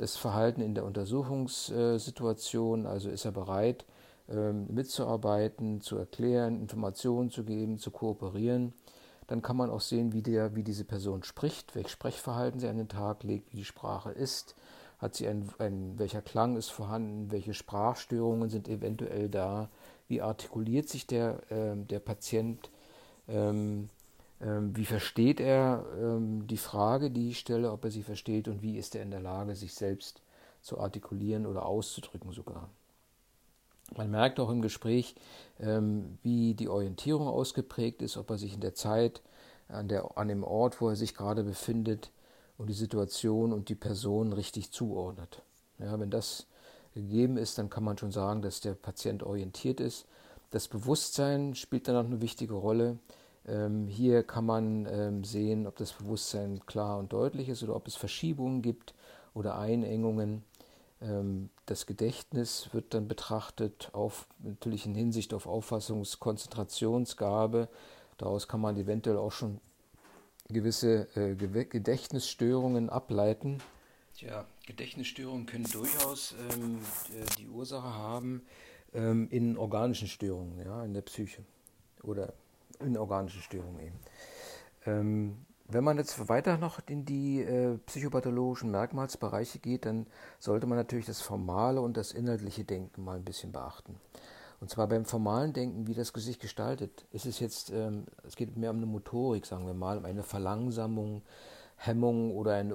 das 0.00 0.16
Verhalten 0.16 0.62
in 0.62 0.74
der 0.74 0.86
Untersuchungssituation, 0.86 2.86
also 2.86 3.10
ist 3.10 3.26
er 3.26 3.32
bereit, 3.32 3.84
ähm, 4.30 4.66
mitzuarbeiten, 4.68 5.82
zu 5.82 5.98
erklären, 5.98 6.58
Informationen 6.58 7.30
zu 7.30 7.44
geben, 7.44 7.78
zu 7.78 7.90
kooperieren. 7.90 8.72
Dann 9.26 9.42
kann 9.42 9.58
man 9.58 9.68
auch 9.68 9.82
sehen, 9.82 10.14
wie, 10.14 10.22
der, 10.22 10.56
wie 10.56 10.62
diese 10.62 10.84
Person 10.84 11.22
spricht, 11.22 11.74
welches 11.74 11.92
Sprechverhalten 11.92 12.60
sie 12.60 12.68
an 12.68 12.78
den 12.78 12.88
Tag 12.88 13.24
legt, 13.24 13.52
wie 13.52 13.58
die 13.58 13.64
Sprache 13.64 14.10
ist, 14.10 14.54
hat 14.98 15.14
sie 15.14 15.28
ein, 15.28 15.50
ein, 15.58 15.98
welcher 15.98 16.22
Klang 16.22 16.56
ist 16.56 16.70
vorhanden, 16.70 17.30
welche 17.30 17.52
Sprachstörungen 17.52 18.48
sind 18.48 18.68
eventuell 18.68 19.28
da, 19.28 19.68
wie 20.08 20.22
artikuliert 20.22 20.88
sich 20.88 21.06
der, 21.06 21.40
äh, 21.50 21.76
der 21.76 22.00
Patient, 22.00 22.70
ähm, 23.28 23.90
wie 24.40 24.86
versteht 24.86 25.38
er 25.38 25.84
ähm, 26.00 26.46
die 26.46 26.56
Frage, 26.56 27.10
die 27.10 27.30
ich 27.30 27.38
stelle, 27.38 27.70
ob 27.70 27.84
er 27.84 27.90
sie 27.90 28.02
versteht 28.02 28.48
und 28.48 28.62
wie 28.62 28.78
ist 28.78 28.94
er 28.94 29.02
in 29.02 29.10
der 29.10 29.20
Lage, 29.20 29.54
sich 29.54 29.74
selbst 29.74 30.22
zu 30.62 30.80
artikulieren 30.80 31.46
oder 31.46 31.66
auszudrücken 31.66 32.32
sogar. 32.32 32.68
Man 33.96 34.10
merkt 34.10 34.38
auch 34.38 34.50
im 34.50 34.62
Gespräch, 34.62 35.14
ähm, 35.58 36.18
wie 36.22 36.54
die 36.54 36.68
Orientierung 36.68 37.28
ausgeprägt 37.28 38.02
ist, 38.02 38.16
ob 38.16 38.30
er 38.30 38.38
sich 38.38 38.54
in 38.54 38.60
der 38.60 38.74
Zeit, 38.74 39.20
an, 39.68 39.88
der, 39.88 40.16
an 40.16 40.28
dem 40.28 40.44
Ort, 40.44 40.80
wo 40.80 40.88
er 40.88 40.96
sich 40.96 41.14
gerade 41.14 41.42
befindet 41.42 42.10
und 42.56 42.68
die 42.68 42.74
Situation 42.74 43.52
und 43.52 43.68
die 43.68 43.74
Person 43.74 44.32
richtig 44.32 44.70
zuordnet. 44.70 45.42
Ja, 45.78 45.98
wenn 45.98 46.10
das 46.10 46.46
gegeben 46.94 47.36
ist, 47.36 47.58
dann 47.58 47.70
kann 47.70 47.84
man 47.84 47.98
schon 47.98 48.12
sagen, 48.12 48.42
dass 48.42 48.60
der 48.60 48.74
Patient 48.74 49.22
orientiert 49.22 49.80
ist. 49.80 50.06
Das 50.50 50.68
Bewusstsein 50.68 51.54
spielt 51.54 51.88
dann 51.88 51.96
auch 51.96 52.04
eine 52.04 52.20
wichtige 52.20 52.54
Rolle. 52.54 52.98
Ähm, 53.50 53.88
hier 53.88 54.22
kann 54.22 54.46
man 54.46 54.86
ähm, 54.86 55.24
sehen, 55.24 55.66
ob 55.66 55.76
das 55.76 55.92
Bewusstsein 55.92 56.64
klar 56.66 56.98
und 56.98 57.12
deutlich 57.12 57.48
ist 57.48 57.64
oder 57.64 57.74
ob 57.74 57.88
es 57.88 57.96
Verschiebungen 57.96 58.62
gibt 58.62 58.94
oder 59.34 59.58
Einengungen. 59.58 60.44
Ähm, 61.02 61.50
das 61.66 61.86
Gedächtnis 61.86 62.68
wird 62.72 62.94
dann 62.94 63.08
betrachtet, 63.08 63.90
auf, 63.92 64.28
natürlich 64.38 64.86
in 64.86 64.94
Hinsicht 64.94 65.34
auf 65.34 65.46
Auffassungskonzentrationsgabe. 65.46 67.68
Daraus 68.18 68.46
kann 68.46 68.60
man 68.60 68.76
eventuell 68.76 69.16
auch 69.16 69.32
schon 69.32 69.60
gewisse 70.48 71.08
äh, 71.16 71.34
Gedächtnisstörungen 71.34 72.88
ableiten. 72.88 73.58
Tja, 74.14 74.46
Gedächtnisstörungen 74.66 75.46
können 75.46 75.64
durchaus 75.64 76.36
ähm, 76.52 76.78
die 77.38 77.48
Ursache 77.48 77.94
haben 77.94 78.42
ähm, 78.92 79.28
in 79.30 79.56
organischen 79.56 80.08
Störungen, 80.08 80.58
ja, 80.64 80.84
in 80.84 80.94
der 80.94 81.02
Psyche 81.02 81.44
oder 82.02 82.32
in 82.80 82.96
organischen 82.96 83.42
Störungen 83.42 83.80
eben. 83.80 84.00
Ähm, 84.86 85.46
wenn 85.68 85.84
man 85.84 85.98
jetzt 85.98 86.28
weiter 86.28 86.58
noch 86.58 86.80
in 86.88 87.04
die 87.04 87.42
äh, 87.42 87.78
psychopathologischen 87.86 88.70
Merkmalsbereiche 88.70 89.60
geht, 89.60 89.86
dann 89.86 90.06
sollte 90.38 90.66
man 90.66 90.76
natürlich 90.76 91.06
das 91.06 91.20
formale 91.20 91.80
und 91.80 91.96
das 91.96 92.12
inhaltliche 92.12 92.64
Denken 92.64 93.04
mal 93.04 93.16
ein 93.16 93.24
bisschen 93.24 93.52
beachten. 93.52 93.96
Und 94.60 94.68
zwar 94.68 94.88
beim 94.88 95.04
formalen 95.04 95.52
Denken, 95.52 95.86
wie 95.86 95.94
das 95.94 96.12
Gesicht 96.12 96.40
gestaltet, 96.40 97.06
ist 97.12 97.24
es 97.24 97.40
jetzt, 97.40 97.70
ähm, 97.70 98.04
es 98.26 98.36
geht 98.36 98.56
mehr 98.56 98.70
um 98.70 98.76
eine 98.76 98.86
Motorik, 98.86 99.46
sagen 99.46 99.66
wir 99.66 99.74
mal, 99.74 99.98
um 99.98 100.04
eine 100.04 100.22
Verlangsamung, 100.22 101.22
Hemmung 101.76 102.36
oder 102.36 102.54
ein 102.54 102.74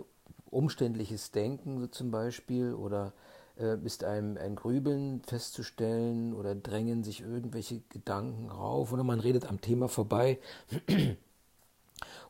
umständliches 0.49 1.31
Denken 1.31 1.79
so 1.79 1.87
zum 1.87 2.11
Beispiel 2.11 2.73
oder 2.73 3.13
ist 3.57 4.03
einem 4.03 4.37
ein 4.37 4.55
Grübeln 4.55 5.21
festzustellen 5.21 6.33
oder 6.33 6.55
drängen 6.55 7.03
sich 7.03 7.21
irgendwelche 7.21 7.81
Gedanken 7.89 8.49
rauf 8.49 8.91
oder 8.91 9.03
man 9.03 9.19
redet 9.19 9.45
am 9.45 9.61
Thema 9.61 9.87
vorbei 9.87 10.39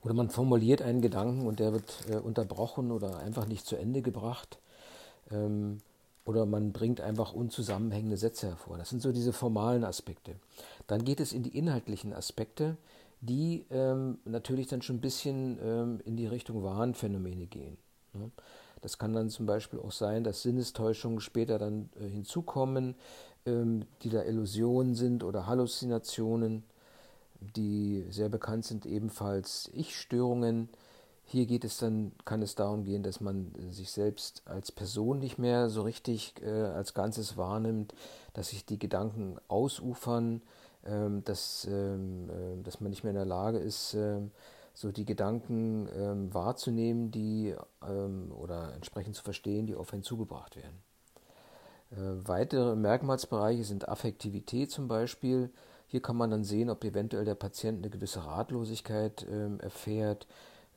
oder 0.04 0.14
man 0.14 0.30
formuliert 0.30 0.82
einen 0.82 1.02
Gedanken 1.02 1.48
und 1.48 1.60
der 1.60 1.74
wird 1.74 2.06
äh, 2.10 2.18
unterbrochen 2.18 2.92
oder 2.92 3.18
einfach 3.18 3.48
nicht 3.48 3.66
zu 3.66 3.76
Ende 3.76 4.02
gebracht. 4.02 4.60
Ähm, 5.32 5.80
oder 6.26 6.46
man 6.46 6.72
bringt 6.72 7.02
einfach 7.02 7.34
unzusammenhängende 7.34 8.18
Sätze 8.18 8.48
hervor. 8.48 8.78
Das 8.78 8.90
sind 8.90 9.02
so 9.02 9.12
diese 9.12 9.32
formalen 9.32 9.84
Aspekte. 9.84 10.36
Dann 10.88 11.06
geht 11.06 11.20
es 11.20 11.34
in 11.34 11.44
die 11.44 11.56
inhaltlichen 11.56 12.14
Aspekte, 12.14 12.78
die 13.22 13.66
ähm, 13.70 14.18
natürlich 14.26 14.68
dann 14.68 14.82
schon 14.82 14.98
ein 14.98 15.02
bisschen 15.02 15.60
ähm, 15.62 16.02
in 16.04 16.18
die 16.18 16.28
Richtung 16.28 16.64
Wahnphänomene 16.64 17.46
gehen. 17.46 17.78
Ne? 18.14 18.32
Das 18.86 19.00
kann 19.00 19.14
dann 19.14 19.30
zum 19.30 19.48
Beispiel 19.48 19.80
auch 19.80 19.92
sein, 19.92 20.24
dass 20.24 20.44
Sinnestäuschungen 20.44 21.20
später 21.20 21.58
dann 21.58 21.90
äh, 22.00 22.08
hinzukommen, 22.08 22.96
ähm, 23.48 23.86
die 24.04 24.10
da 24.10 24.22
Illusionen 24.24 24.94
sind 24.94 25.24
oder 25.24 25.48
Halluzinationen 25.48 26.64
die 27.40 28.06
sehr 28.10 28.30
bekannt 28.30 28.66
sind, 28.66 28.86
ebenfalls 28.86 29.70
Ich-Störungen. 29.74 30.70
Hier 31.24 31.46
geht 31.46 31.66
es 31.66 31.78
dann, 31.78 32.12
kann 32.24 32.42
es 32.42 32.56
darum 32.56 32.84
gehen, 32.84 33.04
dass 33.04 33.20
man 33.20 33.52
sich 33.72 33.92
selbst 33.92 34.44
als 34.46 34.72
Person 34.72 35.20
nicht 35.20 35.40
mehr 35.40 35.70
so 35.70 35.82
richtig 35.82 36.36
äh, 36.42 36.50
als 36.50 36.94
Ganzes 36.94 37.36
wahrnimmt, 37.36 37.94
dass 38.34 38.50
sich 38.50 38.66
die 38.66 38.78
Gedanken 38.78 39.38
ausufern, 39.48 40.42
ähm, 40.86 41.24
dass, 41.24 41.68
ähm, 41.70 42.30
äh, 42.30 42.64
dass 42.64 42.80
man 42.80 42.92
nicht 42.92 43.04
mehr 43.04 43.12
in 43.12 43.18
der 43.18 43.26
Lage 43.26 43.58
ist, 43.58 43.96
äh, 43.96 44.20
so 44.76 44.92
die 44.92 45.06
Gedanken 45.06 45.88
ähm, 45.98 46.34
wahrzunehmen, 46.34 47.10
die 47.10 47.56
ähm, 47.82 48.32
oder 48.32 48.74
entsprechend 48.76 49.16
zu 49.16 49.24
verstehen, 49.24 49.66
die 49.66 49.76
auf 49.76 49.94
einen 49.94 50.04
zugebracht 50.04 50.58
werden. 50.58 50.84
Äh, 51.92 52.28
weitere 52.28 52.76
Merkmalsbereiche 52.76 53.64
sind 53.64 53.88
Affektivität 53.88 54.70
zum 54.70 54.88
Beispiel. 54.88 55.50
Hier 55.88 56.02
kann 56.02 56.18
man 56.18 56.30
dann 56.30 56.44
sehen, 56.44 56.70
ob 56.70 56.84
eventuell 56.84 57.24
der 57.24 57.36
Patient 57.36 57.80
eine 57.80 57.90
gewisse 57.90 58.26
Ratlosigkeit 58.26 59.26
ähm, 59.32 59.62
erfährt, 59.62 60.28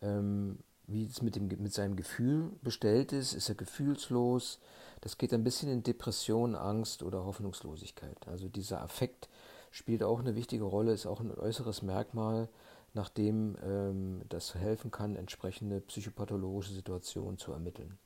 ähm, 0.00 0.60
wie 0.86 1.04
es 1.04 1.20
mit, 1.20 1.34
dem, 1.34 1.48
mit 1.48 1.74
seinem 1.74 1.96
Gefühl 1.96 2.52
bestellt 2.62 3.12
ist. 3.12 3.34
Ist 3.34 3.48
er 3.48 3.56
gefühlslos? 3.56 4.60
Das 5.00 5.18
geht 5.18 5.34
ein 5.34 5.44
bisschen 5.44 5.70
in 5.70 5.82
Depression, 5.82 6.54
Angst 6.54 7.02
oder 7.02 7.24
Hoffnungslosigkeit. 7.24 8.28
Also 8.28 8.48
dieser 8.48 8.80
Affekt 8.80 9.28
spielt 9.72 10.04
auch 10.04 10.20
eine 10.20 10.36
wichtige 10.36 10.64
Rolle, 10.64 10.92
ist 10.92 11.06
auch 11.06 11.20
ein 11.20 11.36
äußeres 11.36 11.82
Merkmal, 11.82 12.48
nachdem 12.94 13.56
ähm, 13.64 14.22
das 14.28 14.54
helfen 14.54 14.90
kann, 14.90 15.16
entsprechende 15.16 15.80
psychopathologische 15.80 16.72
Situationen 16.72 17.38
zu 17.38 17.52
ermitteln. 17.52 17.98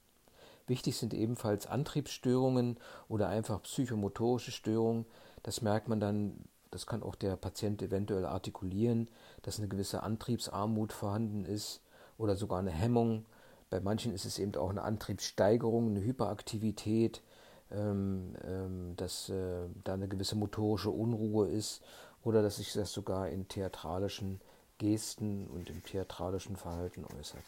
Wichtig 0.66 0.96
sind 0.96 1.12
ebenfalls 1.12 1.66
Antriebsstörungen 1.66 2.78
oder 3.08 3.28
einfach 3.28 3.62
psychomotorische 3.62 4.52
Störungen. 4.52 5.06
Das 5.42 5.60
merkt 5.60 5.88
man 5.88 5.98
dann 5.98 6.44
das 6.72 6.86
kann 6.86 7.02
auch 7.02 7.14
der 7.14 7.36
Patient 7.36 7.82
eventuell 7.82 8.24
artikulieren, 8.24 9.08
dass 9.42 9.58
eine 9.58 9.68
gewisse 9.68 10.02
Antriebsarmut 10.02 10.92
vorhanden 10.92 11.44
ist 11.44 11.82
oder 12.16 12.34
sogar 12.34 12.58
eine 12.58 12.70
Hemmung. 12.70 13.26
Bei 13.68 13.78
manchen 13.78 14.12
ist 14.12 14.24
es 14.24 14.38
eben 14.38 14.54
auch 14.56 14.70
eine 14.70 14.82
Antriebssteigerung, 14.82 15.88
eine 15.88 16.02
Hyperaktivität, 16.02 17.22
ähm, 17.70 18.34
ähm, 18.42 18.96
dass 18.96 19.28
äh, 19.28 19.68
da 19.84 19.94
eine 19.94 20.08
gewisse 20.08 20.34
motorische 20.34 20.90
Unruhe 20.90 21.46
ist 21.48 21.82
oder 22.24 22.42
dass 22.42 22.56
sich 22.56 22.72
das 22.72 22.90
sogar 22.90 23.28
in 23.28 23.48
theatralischen 23.48 24.40
Gesten 24.82 25.46
und 25.46 25.70
im 25.70 25.80
theatralischen 25.84 26.56
Verhalten 26.56 27.04
äußert. 27.16 27.44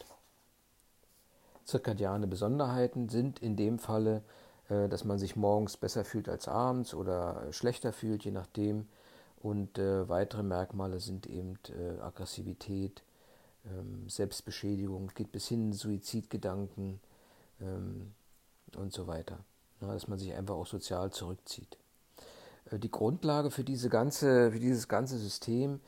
Zirkadiane 1.64 2.28
Besonderheiten 2.28 3.08
sind 3.08 3.40
in 3.40 3.56
dem 3.56 3.80
Falle, 3.80 4.22
äh, 4.68 4.88
dass 4.88 5.04
man 5.04 5.18
sich 5.18 5.34
morgens 5.34 5.76
besser 5.76 6.04
fühlt 6.04 6.28
als 6.28 6.46
abends 6.46 6.94
oder 6.94 7.52
schlechter 7.52 7.92
fühlt, 7.92 8.24
je 8.24 8.30
nachdem, 8.30 8.86
und 9.42 9.78
äh, 9.78 10.08
weitere 10.08 10.44
Merkmale 10.44 11.00
sind 11.00 11.26
eben 11.26 11.58
äh, 11.68 12.00
Aggressivität, 12.00 13.02
ähm, 13.66 14.08
Selbstbeschädigung, 14.08 15.10
geht 15.14 15.32
bis 15.32 15.48
hin 15.48 15.72
Suizidgedanken 15.72 17.00
ähm, 17.60 18.14
und 18.76 18.92
so 18.92 19.08
weiter. 19.08 19.40
Dass 19.80 20.06
man 20.06 20.20
sich 20.20 20.32
einfach 20.32 20.54
auch 20.54 20.66
sozial 20.66 21.10
zurückzieht. 21.10 21.76
Äh, 22.70 22.78
die 22.78 22.92
Grundlage 22.92 23.50
für, 23.50 23.64
diese 23.64 23.88
ganze, 23.88 24.52
für 24.52 24.60
dieses 24.60 24.86
ganze 24.86 25.18
System 25.18 25.72
ähm, 25.72 25.80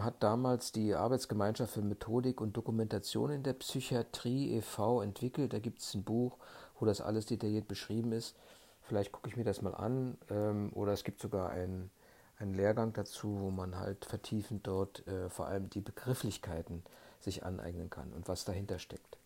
hat 0.00 0.22
damals 0.22 0.72
die 0.72 0.94
Arbeitsgemeinschaft 0.94 1.74
für 1.74 1.82
Methodik 1.82 2.40
und 2.40 2.56
Dokumentation 2.56 3.30
in 3.30 3.42
der 3.42 3.54
Psychiatrie 3.54 4.56
e.V. 4.56 5.02
entwickelt. 5.02 5.52
Da 5.52 5.58
gibt 5.58 5.80
es 5.80 5.94
ein 5.94 6.04
Buch, 6.04 6.38
wo 6.78 6.86
das 6.86 7.00
alles 7.00 7.26
detailliert 7.26 7.68
beschrieben 7.68 8.12
ist. 8.12 8.36
Vielleicht 8.82 9.12
gucke 9.12 9.28
ich 9.28 9.36
mir 9.36 9.44
das 9.44 9.62
mal 9.62 9.74
an. 9.74 10.18
Ähm, 10.30 10.70
oder 10.74 10.92
es 10.92 11.04
gibt 11.04 11.20
sogar 11.20 11.50
ein 11.50 11.90
einen 12.38 12.54
Lehrgang 12.54 12.92
dazu, 12.92 13.40
wo 13.40 13.50
man 13.50 13.76
halt 13.76 14.04
vertiefend 14.04 14.66
dort 14.66 15.06
äh, 15.06 15.28
vor 15.28 15.46
allem 15.46 15.68
die 15.70 15.80
Begrifflichkeiten 15.80 16.82
sich 17.20 17.44
aneignen 17.44 17.90
kann 17.90 18.12
und 18.12 18.28
was 18.28 18.44
dahinter 18.44 18.78
steckt. 18.78 19.18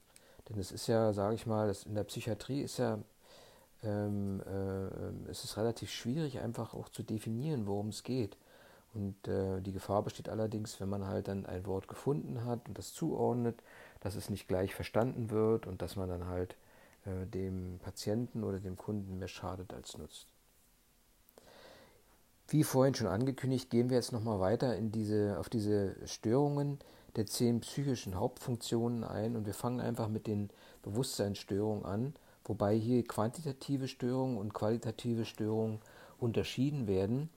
Denn 0.48 0.58
es 0.58 0.72
ist 0.72 0.86
ja, 0.86 1.12
sage 1.12 1.34
ich 1.34 1.46
mal, 1.46 1.74
in 1.86 1.94
der 1.94 2.04
Psychiatrie 2.04 2.62
ist 2.62 2.78
ja 2.78 2.98
ähm, 3.82 4.40
äh, 4.46 5.30
es 5.30 5.44
ist 5.44 5.56
relativ 5.56 5.90
schwierig, 5.90 6.40
einfach 6.40 6.74
auch 6.74 6.88
zu 6.88 7.02
definieren, 7.02 7.66
worum 7.66 7.88
es 7.88 8.02
geht. 8.02 8.36
Und 8.94 9.26
äh, 9.26 9.60
die 9.60 9.72
Gefahr 9.72 10.02
besteht 10.02 10.28
allerdings, 10.28 10.80
wenn 10.80 10.88
man 10.88 11.06
halt 11.06 11.28
dann 11.28 11.46
ein 11.46 11.66
Wort 11.66 11.88
gefunden 11.88 12.44
hat 12.44 12.68
und 12.68 12.76
das 12.76 12.92
zuordnet, 12.92 13.62
dass 14.00 14.16
es 14.16 14.28
nicht 14.28 14.48
gleich 14.48 14.74
verstanden 14.74 15.30
wird 15.30 15.66
und 15.66 15.80
dass 15.80 15.96
man 15.96 16.08
dann 16.08 16.26
halt 16.26 16.56
äh, 17.06 17.26
dem 17.26 17.78
Patienten 17.82 18.44
oder 18.44 18.60
dem 18.60 18.76
Kunden 18.76 19.18
mehr 19.18 19.28
schadet 19.28 19.72
als 19.72 19.96
nutzt. 19.96 20.26
Wie 22.48 22.64
vorhin 22.64 22.94
schon 22.94 23.06
angekündigt, 23.06 23.70
gehen 23.70 23.88
wir 23.88 23.96
jetzt 23.96 24.12
nochmal 24.12 24.38
weiter 24.38 24.76
in 24.76 24.92
diese, 24.92 25.38
auf 25.38 25.48
diese 25.48 25.96
Störungen 26.06 26.78
der 27.16 27.26
zehn 27.26 27.60
psychischen 27.60 28.14
Hauptfunktionen 28.14 29.04
ein 29.04 29.36
und 29.36 29.46
wir 29.46 29.54
fangen 29.54 29.80
einfach 29.80 30.08
mit 30.08 30.26
den 30.26 30.50
Bewusstseinsstörungen 30.82 31.84
an, 31.84 32.14
wobei 32.44 32.74
hier 32.74 33.04
quantitative 33.04 33.88
Störungen 33.88 34.36
und 34.36 34.52
qualitative 34.52 35.24
Störungen 35.24 35.80
unterschieden 36.18 36.86
werden. 36.86 37.30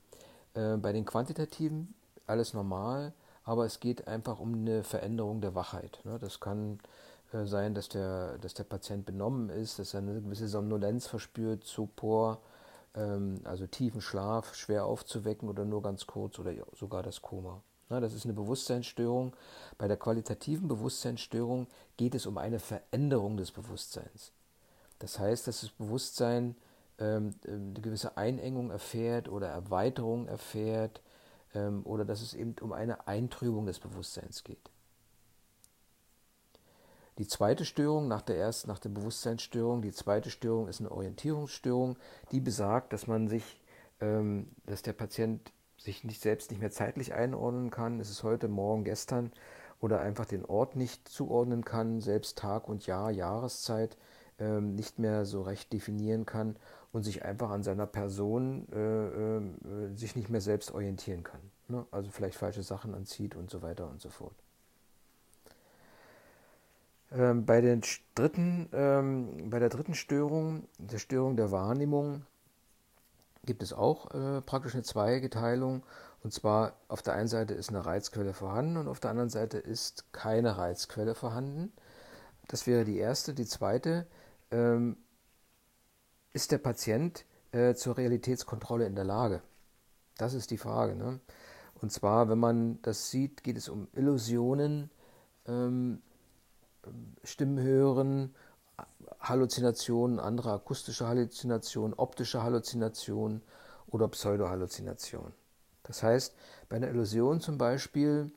Äh, 0.55 0.77
bei 0.77 0.91
den 0.91 1.05
quantitativen 1.05 1.93
alles 2.27 2.53
normal, 2.53 3.13
aber 3.43 3.65
es 3.65 3.79
geht 3.79 4.07
einfach 4.07 4.39
um 4.39 4.53
eine 4.53 4.83
Veränderung 4.83 5.41
der 5.41 5.53
Wachheit. 5.53 5.99
Ne? 6.03 6.17
Das 6.19 6.39
kann 6.39 6.79
äh, 7.31 7.45
sein, 7.45 7.75
dass 7.75 7.89
der, 7.89 8.37
dass 8.39 8.55
der 8.55 8.63
Patient 8.63 9.05
benommen 9.05 9.49
ist, 9.49 9.77
dass 9.77 9.93
er 9.93 9.99
eine 9.99 10.21
gewisse 10.21 10.47
Somnolenz 10.47 11.07
verspürt, 11.07 11.63
Sopor, 11.63 12.41
ähm, 12.95 13.41
also 13.43 13.67
tiefen 13.67 14.01
Schlaf, 14.01 14.55
schwer 14.55 14.85
aufzuwecken 14.85 15.49
oder 15.49 15.65
nur 15.65 15.83
ganz 15.83 16.07
kurz 16.07 16.39
oder 16.39 16.53
sogar 16.73 17.03
das 17.03 17.21
Koma. 17.21 17.61
Na, 17.89 17.99
das 17.99 18.13
ist 18.13 18.25
eine 18.25 18.33
Bewusstseinsstörung. 18.33 19.35
Bei 19.77 19.87
der 19.87 19.97
qualitativen 19.97 20.67
Bewusstseinsstörung 20.67 21.67
geht 21.97 22.15
es 22.15 22.25
um 22.25 22.39
eine 22.39 22.57
Veränderung 22.59 23.37
des 23.37 23.51
Bewusstseins. 23.51 24.31
Das 24.97 25.19
heißt, 25.19 25.47
dass 25.47 25.61
das 25.61 25.69
Bewusstsein 25.69 26.55
ähm, 26.99 27.35
eine 27.47 27.81
gewisse 27.81 28.17
Einengung 28.17 28.71
erfährt 28.71 29.27
oder 29.29 29.47
Erweiterung 29.47 30.27
erfährt 30.27 31.01
ähm, 31.53 31.81
oder 31.85 32.05
dass 32.05 32.21
es 32.21 32.33
eben 32.33 32.55
um 32.61 32.73
eine 32.73 33.07
Eintrübung 33.07 33.65
des 33.65 33.79
Bewusstseins 33.79 34.43
geht. 34.43 34.69
Die 37.17 37.27
zweite 37.27 37.63
Störung 37.63 38.09
nach 38.09 38.21
der 38.21 38.37
ersten, 38.37 38.67
nach 38.67 38.79
der 38.79 38.89
Bewusstseinsstörung, 38.89 39.81
die 39.81 39.93
zweite 39.93 40.29
Störung 40.29 40.67
ist 40.67 40.81
eine 40.81 40.91
Orientierungsstörung, 40.91 41.97
die 42.31 42.41
besagt, 42.41 42.91
dass 42.91 43.07
man 43.07 43.29
sich, 43.29 43.61
ähm, 44.01 44.51
dass 44.65 44.81
der 44.81 44.93
Patient 44.93 45.53
sich 45.77 46.03
nicht 46.03 46.21
selbst 46.21 46.51
nicht 46.51 46.59
mehr 46.59 46.71
zeitlich 46.71 47.13
einordnen 47.13 47.71
kann. 47.71 48.01
Es 48.01 48.09
ist 48.09 48.23
heute, 48.23 48.49
morgen, 48.49 48.83
gestern 48.83 49.31
oder 49.79 50.01
einfach 50.01 50.25
den 50.25 50.43
Ort 50.43 50.75
nicht 50.75 51.07
zuordnen 51.07 51.63
kann, 51.63 52.01
selbst 52.01 52.37
Tag 52.37 52.67
und 52.67 52.85
Jahr, 52.85 53.11
Jahreszeit 53.11 53.97
ähm, 54.37 54.75
nicht 54.75 54.99
mehr 54.99 55.25
so 55.25 55.41
recht 55.41 55.71
definieren 55.71 56.25
kann 56.25 56.57
und 56.95 57.03
sich 57.03 57.25
einfach 57.25 57.49
an 57.49 57.61
seiner 57.61 57.87
Person 57.87 58.67
äh, 58.71 59.35
äh, 59.37 59.97
sich 59.97 60.15
nicht 60.15 60.29
mehr 60.29 60.39
selbst 60.39 60.71
orientieren 60.71 61.23
kann. 61.25 61.41
Ne? 61.67 61.85
Also 61.91 62.09
vielleicht 62.09 62.37
falsche 62.37 62.63
Sachen 62.63 62.95
anzieht 62.95 63.35
und 63.35 63.49
so 63.49 63.61
weiter 63.61 63.89
und 63.89 64.01
so 64.01 64.07
fort. 64.07 64.33
Ähm, 67.11 67.45
bei, 67.45 67.59
den 67.59 67.81
dritten, 68.15 68.69
ähm, 68.71 69.49
bei 69.49 69.59
der 69.59 69.67
dritten 69.67 69.93
Störung, 69.93 70.69
der 70.77 70.99
Störung 70.99 71.35
der 71.35 71.51
Wahrnehmung, 71.51 72.25
gibt 73.43 73.61
es 73.61 73.73
auch 73.73 74.11
äh, 74.11 74.41
praktisch 74.41 74.73
eine 74.73 74.83
Zweigeteilung. 74.83 75.83
Und 76.23 76.31
zwar 76.31 76.77
auf 76.87 77.01
der 77.01 77.15
einen 77.15 77.27
Seite 77.27 77.55
ist 77.55 77.71
eine 77.71 77.85
Reizquelle 77.85 78.33
vorhanden 78.33 78.77
und 78.77 78.87
auf 78.87 79.01
der 79.01 79.11
anderen 79.11 79.29
Seite 79.29 79.57
ist 79.57 80.13
keine 80.13 80.57
Reizquelle 80.57 81.13
vorhanden. 81.13 81.73
Das 82.47 82.67
wäre 82.67 82.85
die 82.85 82.99
erste. 82.99 83.33
Die 83.33 83.45
zweite 83.45 84.07
ähm, 84.49 84.95
ist 86.35 86.51
der 86.51 86.57
Patient 86.57 87.25
äh, 87.53 87.75
zur 87.75 87.97
Realitätskontrolle 87.97 88.85
in 88.85 88.95
der 88.95 89.05
Lage? 89.05 89.41
Das 90.17 90.33
ist 90.33 90.51
die 90.51 90.57
Frage. 90.57 90.95
Ne? 90.95 91.21
Und 91.81 91.93
zwar, 91.93 92.29
wenn 92.29 92.39
man 92.39 92.81
das 92.81 93.09
sieht, 93.09 93.41
geht 93.41 93.55
es 93.55 93.69
um 93.69 93.87
Illusionen, 93.93 94.91
ähm, 95.47 96.01
Stimmen 97.23 97.57
hören, 97.57 98.35
Halluzinationen, 99.21 100.19
andere 100.19 100.51
akustische 100.51 101.07
Halluzinationen, 101.07 101.93
optische 101.97 102.43
Halluzinationen 102.43 103.41
oder 103.87 104.09
Pseudohalluzinationen. 104.09 105.33
Das 105.83 106.03
heißt, 106.03 106.35
bei 106.67 106.75
einer 106.75 106.89
Illusion 106.89 107.39
zum 107.39 107.57
Beispiel 107.57 108.29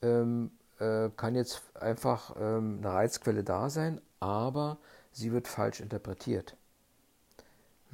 ähm, 0.00 0.52
äh, 0.78 1.10
kann 1.16 1.34
jetzt 1.34 1.62
einfach 1.74 2.34
ähm, 2.38 2.78
eine 2.78 2.94
Reizquelle 2.94 3.44
da 3.44 3.68
sein, 3.68 4.00
aber 4.20 4.78
sie 5.12 5.32
wird 5.32 5.48
falsch 5.48 5.80
interpretiert. 5.80 6.56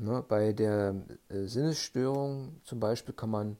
Ne, 0.01 0.25
bei 0.27 0.53
der 0.53 0.95
äh, 1.29 1.47
Sinnesstörung 1.47 2.61
zum 2.63 2.79
Beispiel 2.79 3.15
kann 3.15 3.31
man 3.31 3.59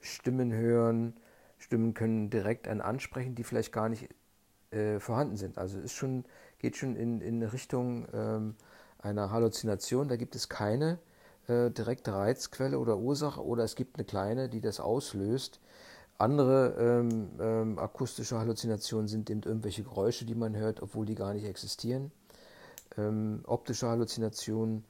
Stimmen 0.00 0.52
hören, 0.52 1.14
Stimmen 1.56 1.94
können 1.94 2.28
direkt 2.28 2.68
einen 2.68 2.82
ansprechen, 2.82 3.34
die 3.34 3.44
vielleicht 3.44 3.72
gar 3.72 3.88
nicht 3.88 4.08
äh, 4.72 5.00
vorhanden 5.00 5.36
sind. 5.36 5.56
Also 5.56 5.78
es 5.78 5.92
schon, 5.94 6.26
geht 6.58 6.76
schon 6.76 6.96
in, 6.96 7.22
in 7.22 7.42
Richtung 7.42 8.06
ähm, 8.12 8.56
einer 8.98 9.30
Halluzination. 9.30 10.08
Da 10.08 10.16
gibt 10.16 10.36
es 10.36 10.50
keine 10.50 10.98
äh, 11.48 11.70
direkte 11.70 12.12
Reizquelle 12.12 12.78
oder 12.78 12.98
Ursache 12.98 13.42
oder 13.42 13.64
es 13.64 13.74
gibt 13.74 13.96
eine 13.96 14.04
kleine, 14.04 14.50
die 14.50 14.60
das 14.60 14.80
auslöst. 14.80 15.60
Andere 16.18 16.74
ähm, 16.78 17.30
ähm, 17.40 17.78
akustische 17.78 18.38
Halluzinationen 18.38 19.08
sind 19.08 19.30
eben 19.30 19.42
irgendwelche 19.44 19.82
Geräusche, 19.82 20.26
die 20.26 20.34
man 20.34 20.54
hört, 20.54 20.82
obwohl 20.82 21.06
die 21.06 21.14
gar 21.14 21.32
nicht 21.32 21.46
existieren. 21.46 22.12
Ähm, 22.98 23.40
optische 23.46 23.88
Halluzinationen, 23.88 24.84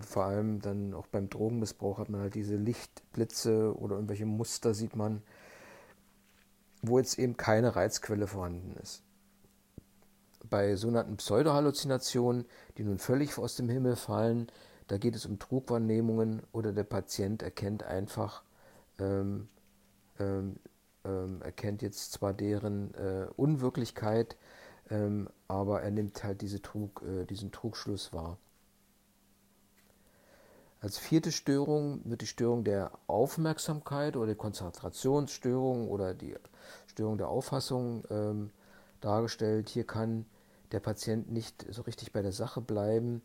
vor 0.00 0.24
allem 0.24 0.60
dann 0.60 0.94
auch 0.94 1.06
beim 1.06 1.28
Drogenmissbrauch 1.28 1.98
hat 1.98 2.08
man 2.08 2.20
halt 2.20 2.34
diese 2.34 2.56
Lichtblitze 2.56 3.76
oder 3.76 3.96
irgendwelche 3.96 4.26
Muster 4.26 4.74
sieht 4.74 4.96
man 4.96 5.22
wo 6.82 6.98
jetzt 6.98 7.18
eben 7.18 7.36
keine 7.36 7.76
Reizquelle 7.76 8.26
vorhanden 8.26 8.76
ist. 8.82 9.02
Bei 10.48 10.76
sogenannten 10.76 11.16
Pseudohalluzinationen, 11.16 12.46
die 12.76 12.84
nun 12.84 12.98
völlig 12.98 13.36
aus 13.38 13.56
dem 13.56 13.68
Himmel 13.68 13.96
fallen, 13.96 14.50
da 14.86 14.96
geht 14.96 15.14
es 15.14 15.26
um 15.26 15.38
Trugwahrnehmungen 15.38 16.42
oder 16.52 16.72
der 16.72 16.84
Patient 16.84 17.42
erkennt 17.42 17.82
einfach, 17.82 18.42
ähm, 18.98 19.48
ähm, 20.18 20.56
ähm, 21.04 21.42
erkennt 21.42 21.82
jetzt 21.82 22.12
zwar 22.12 22.32
deren 22.32 22.94
äh, 22.94 23.26
Unwirklichkeit, 23.36 24.36
ähm, 24.88 25.28
aber 25.48 25.82
er 25.82 25.90
nimmt 25.90 26.24
halt 26.24 26.40
diese 26.40 26.62
Trug, 26.62 27.02
äh, 27.02 27.26
diesen 27.26 27.52
Trugschluss 27.52 28.12
wahr. 28.12 28.38
Als 30.80 30.96
vierte 30.96 31.32
Störung 31.32 32.00
wird 32.04 32.20
die 32.20 32.26
Störung 32.26 32.62
der 32.62 32.92
Aufmerksamkeit 33.08 34.16
oder 34.16 34.28
die 34.28 34.38
Konzentrationsstörung 34.38 35.88
oder 35.88 36.14
die 36.14 36.36
Störung 36.86 37.18
der 37.18 37.28
Auffassung 37.28 38.04
ähm, 38.10 38.50
dargestellt. 39.00 39.68
Hier 39.68 39.84
kann 39.84 40.24
der 40.70 40.78
Patient 40.78 41.32
nicht 41.32 41.66
so 41.70 41.82
richtig 41.82 42.12
bei 42.12 42.22
der 42.22 42.32
Sache 42.32 42.60
bleiben. 42.60 43.22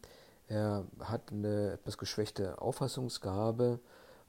Er 0.47 0.85
hat 0.99 1.31
eine 1.31 1.73
etwas 1.73 1.99
geschwächte 1.99 2.59
Auffassungsgabe 2.59 3.79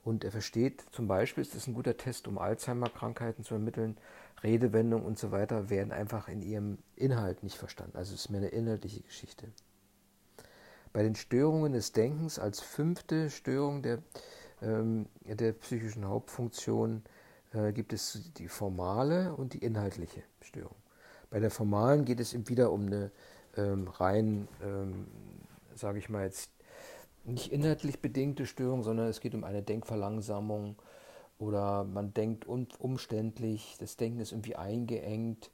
und 0.04 0.22
er 0.22 0.30
versteht 0.30 0.84
zum 0.92 1.08
Beispiel, 1.08 1.42
ist 1.42 1.54
das 1.54 1.66
ein 1.66 1.74
guter 1.74 1.96
Test, 1.96 2.28
um 2.28 2.37
Alzheimer-Krankheiten 2.37 3.42
zu 3.42 3.54
ermitteln, 3.54 3.96
Redewendungen 4.42 5.06
und 5.06 5.18
so 5.18 5.30
weiter 5.32 5.70
werden 5.70 5.92
einfach 5.92 6.28
in 6.28 6.42
ihrem 6.42 6.78
Inhalt 6.94 7.42
nicht 7.42 7.56
verstanden. 7.56 7.96
Also 7.96 8.12
es 8.12 8.26
ist 8.26 8.30
mehr 8.30 8.40
eine 8.40 8.50
inhaltliche 8.50 9.00
Geschichte. 9.00 9.46
Bei 10.94 11.02
den 11.02 11.16
Störungen 11.16 11.72
des 11.72 11.90
Denkens 11.90 12.38
als 12.38 12.61
fünfte 12.61 13.28
Störung 13.28 13.83
der, 13.83 13.98
ähm, 14.62 15.07
der 15.24 15.52
psychischen 15.52 16.07
Hauptfunktion 16.07 17.02
äh, 17.52 17.72
gibt 17.72 17.92
es 17.92 18.30
die 18.38 18.46
formale 18.46 19.35
und 19.35 19.54
die 19.54 19.59
inhaltliche 19.59 20.22
Störung. 20.40 20.76
Bei 21.30 21.40
der 21.40 21.50
formalen 21.50 22.04
geht 22.04 22.20
es 22.20 22.33
wieder 22.48 22.70
um 22.70 22.87
eine 22.87 23.11
ähm, 23.57 23.88
rein, 23.88 24.46
ähm, 24.62 25.09
sage 25.74 25.98
ich 25.98 26.09
mal 26.09 26.22
jetzt, 26.22 26.52
nicht 27.24 27.50
inhaltlich 27.50 28.00
bedingte 28.00 28.46
Störung, 28.46 28.85
sondern 28.85 29.09
es 29.09 29.18
geht 29.18 29.35
um 29.35 29.42
eine 29.42 29.62
Denkverlangsamung 29.62 30.76
oder 31.38 31.83
man 31.83 32.14
denkt 32.14 32.46
um, 32.46 32.68
umständlich, 32.78 33.74
das 33.80 33.96
Denken 33.96 34.20
ist 34.20 34.30
irgendwie 34.30 34.54
eingeengt, 34.54 35.50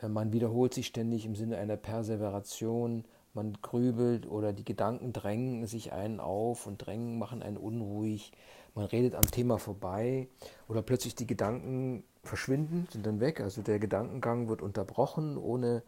äh, 0.00 0.06
man 0.06 0.32
wiederholt 0.32 0.74
sich 0.74 0.86
ständig 0.86 1.26
im 1.26 1.34
Sinne 1.34 1.56
einer 1.56 1.76
Perseveration, 1.76 3.04
man 3.36 3.56
grübelt 3.62 4.26
oder 4.26 4.52
die 4.52 4.64
Gedanken 4.64 5.12
drängen 5.12 5.66
sich 5.66 5.92
einen 5.92 6.18
auf 6.18 6.66
und 6.66 6.78
drängen, 6.78 7.18
machen 7.18 7.42
einen 7.42 7.58
unruhig. 7.58 8.32
Man 8.74 8.86
redet 8.86 9.14
am 9.14 9.30
Thema 9.30 9.58
vorbei 9.58 10.26
oder 10.66 10.82
plötzlich 10.82 11.14
die 11.14 11.26
Gedanken 11.26 12.02
verschwinden, 12.24 12.88
sind 12.90 13.06
dann 13.06 13.20
weg. 13.20 13.40
Also 13.40 13.62
der 13.62 13.78
Gedankengang 13.78 14.48
wird 14.48 14.62
unterbrochen 14.62 15.36
ohne, 15.36 15.82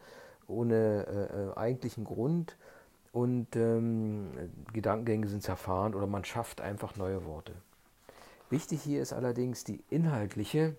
ohne 0.46 1.06
äh, 1.06 1.50
äh 1.50 1.56
eigentlichen 1.56 2.04
Grund 2.04 2.56
und 3.12 3.56
ähm, 3.56 4.28
Gedankengänge 4.72 5.26
sind 5.26 5.42
zerfahren 5.42 5.94
oder 5.94 6.06
man 6.06 6.24
schafft 6.24 6.61
einfach 6.61 6.96
neue 6.96 7.24
Worte. 7.24 7.52
Wichtig 8.50 8.82
hier 8.82 9.02
ist 9.02 9.12
allerdings 9.12 9.64
die 9.64 9.82
inhaltliche 9.90 10.76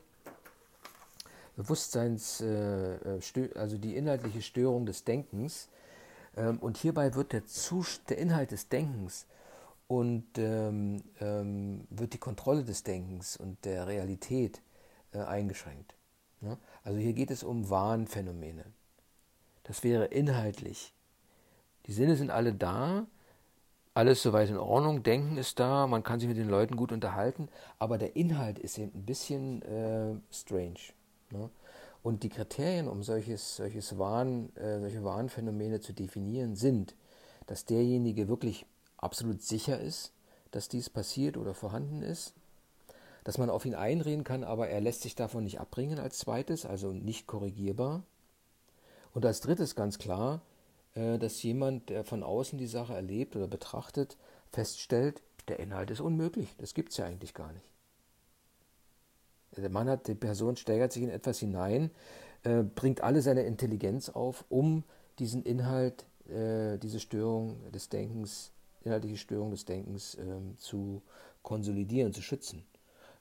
Bewusstseins, 1.55 2.41
äh, 2.41 3.17
äh 3.17 3.49
also 3.55 3.77
die 3.77 3.95
inhaltliche 3.95 4.41
Störung 4.41 4.86
des 4.86 5.03
Denkens, 5.03 5.67
und 6.47 6.78
hierbei 6.78 7.15
wird 7.15 7.34
der, 7.34 7.43
der 8.10 8.17
Inhalt 8.17 8.52
des 8.52 8.69
Denkens 8.69 9.25
und 9.88 10.38
ähm, 10.38 11.04
ähm, 11.19 11.88
wird 11.89 12.13
die 12.13 12.19
Kontrolle 12.19 12.63
des 12.63 12.84
Denkens 12.84 13.38
und 13.38 13.65
der 13.65 13.88
Realität 13.88 14.62
äh, 15.12 15.19
eingeschränkt. 15.19 15.95
Ja? 16.41 16.58
Also 16.84 16.99
hier 16.99 17.13
geht 17.13 17.32
es 17.32 17.43
um 17.43 17.69
Wahnphänomene. 17.69 18.65
Das 19.63 19.84
wäre 19.84 20.06
inhaltlich. 20.06 20.93
Die 21.86 21.93
Sinne 21.93 22.15
sind 22.15 22.30
alle 22.30 22.54
da, 22.54 23.08
alles 23.93 24.21
soweit 24.21 24.49
in 24.49 24.58
Ordnung, 24.58 25.04
Denken 25.04 25.38
ist 25.38 25.60
da, 25.60 25.88
man 25.88 26.04
kann 26.04 26.19
sich 26.19 26.30
mit 26.30 26.38
den 26.38 26.49
Leuten 26.49 26.75
gut 26.75 26.91
unterhalten, 26.91 27.49
aber 27.80 27.97
der 27.97 28.15
Inhalt 28.15 28.60
ist 28.60 28.78
eben 28.78 28.93
ein 28.93 29.06
bisschen 29.06 29.62
äh, 29.63 30.15
strange. 30.32 30.80
Ne? 31.32 31.49
Und 32.01 32.23
die 32.23 32.29
Kriterien, 32.29 32.88
um 32.88 33.03
solches, 33.03 33.57
solches 33.57 33.97
Wahn, 33.97 34.55
äh, 34.55 34.79
solche 34.79 35.03
Wahnphänomene 35.03 35.81
zu 35.81 35.93
definieren, 35.93 36.55
sind, 36.55 36.95
dass 37.45 37.65
derjenige 37.65 38.27
wirklich 38.27 38.65
absolut 38.97 39.41
sicher 39.41 39.79
ist, 39.79 40.13
dass 40.51 40.69
dies 40.69 40.89
passiert 40.89 41.38
oder 41.38 41.53
vorhanden 41.53 42.01
ist, 42.01 42.33
dass 43.23 43.38
man 43.38 43.49
auf 43.49 43.65
ihn 43.65 43.75
einreden 43.75 44.23
kann, 44.23 44.43
aber 44.43 44.69
er 44.69 44.81
lässt 44.81 45.01
sich 45.01 45.15
davon 45.15 45.43
nicht 45.43 45.59
abbringen 45.59 45.99
als 45.99 46.19
zweites, 46.19 46.65
also 46.65 46.91
nicht 46.91 47.27
korrigierbar. 47.27 48.03
Und 49.13 49.25
als 49.25 49.41
drittes 49.41 49.75
ganz 49.75 49.97
klar, 49.97 50.41
äh, 50.95 51.17
dass 51.17 51.43
jemand, 51.43 51.89
der 51.89 52.03
von 52.03 52.23
außen 52.23 52.57
die 52.57 52.67
Sache 52.67 52.93
erlebt 52.93 53.35
oder 53.35 53.47
betrachtet, 53.47 54.17
feststellt, 54.51 55.21
der 55.47 55.59
Inhalt 55.59 55.91
ist 55.91 55.99
unmöglich, 55.99 56.55
das 56.57 56.73
gibt 56.73 56.91
es 56.91 56.97
ja 56.97 57.05
eigentlich 57.05 57.33
gar 57.33 57.51
nicht. 57.51 57.68
Der 59.57 59.69
Mann 59.69 59.89
hat, 59.89 60.07
die 60.07 60.15
Person 60.15 60.55
steigert 60.55 60.91
sich 60.91 61.03
in 61.03 61.09
etwas 61.09 61.39
hinein, 61.39 61.91
äh, 62.43 62.63
bringt 62.63 63.01
alle 63.01 63.21
seine 63.21 63.43
Intelligenz 63.43 64.09
auf, 64.09 64.45
um 64.49 64.83
diesen 65.19 65.43
Inhalt, 65.43 66.05
äh, 66.29 66.77
diese 66.77 66.99
Störung 66.99 67.71
des 67.71 67.89
Denkens, 67.89 68.51
inhaltliche 68.83 69.17
Störung 69.17 69.51
des 69.51 69.65
Denkens 69.65 70.15
äh, 70.15 70.55
zu 70.57 71.01
konsolidieren, 71.41 72.13
zu 72.13 72.21
schützen. 72.21 72.63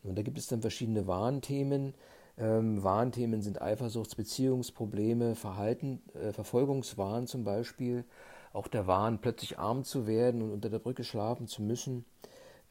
Und 0.02 0.16
da 0.16 0.22
gibt 0.22 0.38
es 0.38 0.46
dann 0.46 0.60
verschiedene 0.60 1.06
Warnthemen. 1.06 1.94
Ähm, 2.36 2.82
Warnthemen 2.82 3.42
sind 3.42 3.60
Eifersuchts-, 3.60 4.14
Beziehungsprobleme, 4.14 5.34
Verhalten, 5.34 6.00
äh, 6.14 6.32
Verfolgungswahn 6.32 7.26
zum 7.26 7.44
Beispiel, 7.44 8.04
auch 8.52 8.68
der 8.68 8.86
Wahn, 8.86 9.20
plötzlich 9.20 9.58
arm 9.58 9.84
zu 9.84 10.06
werden 10.06 10.42
und 10.42 10.52
unter 10.52 10.70
der 10.70 10.78
Brücke 10.78 11.04
schlafen 11.04 11.48
zu 11.48 11.62
müssen, 11.62 12.04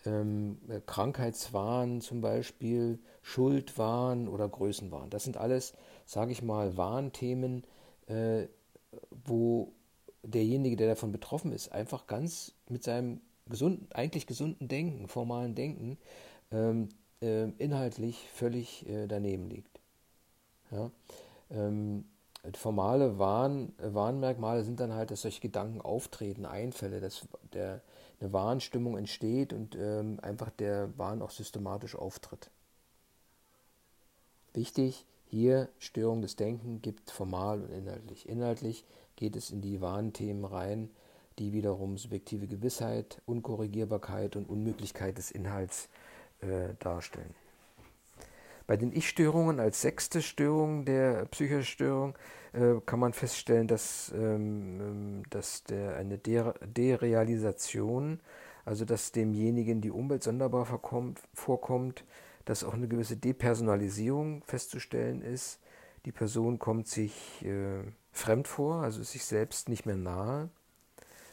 ähm, 0.06 0.60
äh, 0.70 0.80
Krankheitswahn 0.86 2.02
zum 2.02 2.22
Beispiel, 2.22 3.00
Schuldwahn 3.22 4.28
oder 4.28 4.48
Größenwahn. 4.48 5.10
Das 5.10 5.24
sind 5.24 5.38
alles, 5.38 5.74
sage 6.06 6.32
ich 6.32 6.42
mal, 6.42 6.78
Warnthemen, 6.78 7.64
äh, 8.08 8.48
wo 9.26 9.74
derjenige, 10.24 10.76
der 10.76 10.90
davon 10.90 11.12
betroffen 11.12 11.52
ist, 11.52 11.72
einfach 11.72 12.08
ganz 12.08 12.54
mit 12.70 12.84
seinem 12.84 13.22
gesunden, 13.48 13.88
eigentlich 13.94 14.28
gesunden 14.28 14.68
Denken, 14.68 15.08
formalen 15.08 15.56
Denken, 15.56 15.98
ähm, 16.52 16.90
äh, 17.22 17.50
inhaltlich 17.58 18.28
völlig 18.34 18.88
äh, 18.88 19.08
daneben 19.08 19.50
liegt. 19.50 19.80
Ja? 20.72 20.92
Ähm, 21.50 22.06
formale 22.56 23.20
Warn, 23.20 23.74
Warnmerkmale 23.78 24.64
sind 24.64 24.80
dann 24.80 24.94
halt, 24.94 25.12
dass 25.12 25.22
solche 25.22 25.42
Gedanken 25.42 25.82
auftreten, 25.82 26.46
Einfälle, 26.46 27.00
dass 27.00 27.28
der, 27.54 27.82
eine 28.20 28.34
Warnstimmung 28.34 28.98
entsteht 28.98 29.54
und 29.54 29.76
ähm, 29.76 30.20
einfach 30.22 30.50
der 30.50 30.98
Wahn 30.98 31.22
auch 31.22 31.32
systematisch 31.32 31.96
auftritt. 31.96 32.50
Wichtig, 34.54 35.06
hier 35.26 35.70
Störung 35.78 36.22
des 36.22 36.36
Denken 36.36 36.82
gibt 36.82 37.12
formal 37.12 37.62
und 37.62 37.72
inhaltlich. 37.72 38.28
Inhaltlich 38.28 38.86
geht 39.16 39.36
es 39.36 39.52
in 39.52 39.62
die 39.62 39.82
Warnthemen 39.82 40.46
rein, 40.46 40.90
die 41.38 41.54
wiederum 41.54 41.98
subjektive 41.98 42.48
Gewissheit, 42.48 43.22
Unkorrigierbarkeit 43.26 44.36
und 44.36 44.50
Unmöglichkeit 44.50 45.18
des 45.18 45.32
Inhalts 45.32 45.90
äh, 46.42 46.74
darstellen. 46.80 47.36
Bei 48.68 48.76
den 48.76 48.92
Ich-Störungen 48.92 49.62
als 49.62 49.82
sechste 49.82 50.22
Störung 50.22 50.84
der 50.84 51.26
psychischen 51.28 51.64
Störung 51.64 52.18
äh, 52.52 52.76
kann 52.86 53.00
man 53.00 53.14
feststellen, 53.14 53.68
dass, 53.68 54.12
ähm, 54.14 54.82
ähm, 54.82 55.24
dass 55.30 55.64
der, 55.64 55.96
eine 55.96 56.18
De 56.18 56.54
Derealisation, 56.66 58.20
also 58.66 58.84
dass 58.84 59.14
demjenigen 59.14 59.80
die 59.80 59.90
Umwelt 59.90 60.22
sonderbar 60.22 60.66
vorkommt, 60.66 61.22
vorkommt, 61.34 62.04
dass 62.44 62.66
auch 62.66 62.74
eine 62.74 62.90
gewisse 62.90 63.16
Depersonalisierung 63.16 64.44
festzustellen 64.44 65.22
ist. 65.22 65.62
Die 66.06 66.12
Person 66.12 66.60
kommt 66.60 66.88
sich 66.88 67.46
äh, 67.46 67.84
fremd 68.12 68.50
vor, 68.50 68.84
also 68.84 69.02
sich 69.02 69.24
selbst 69.24 69.70
nicht 69.70 69.86
mehr 69.86 69.98
nahe. 69.98 70.50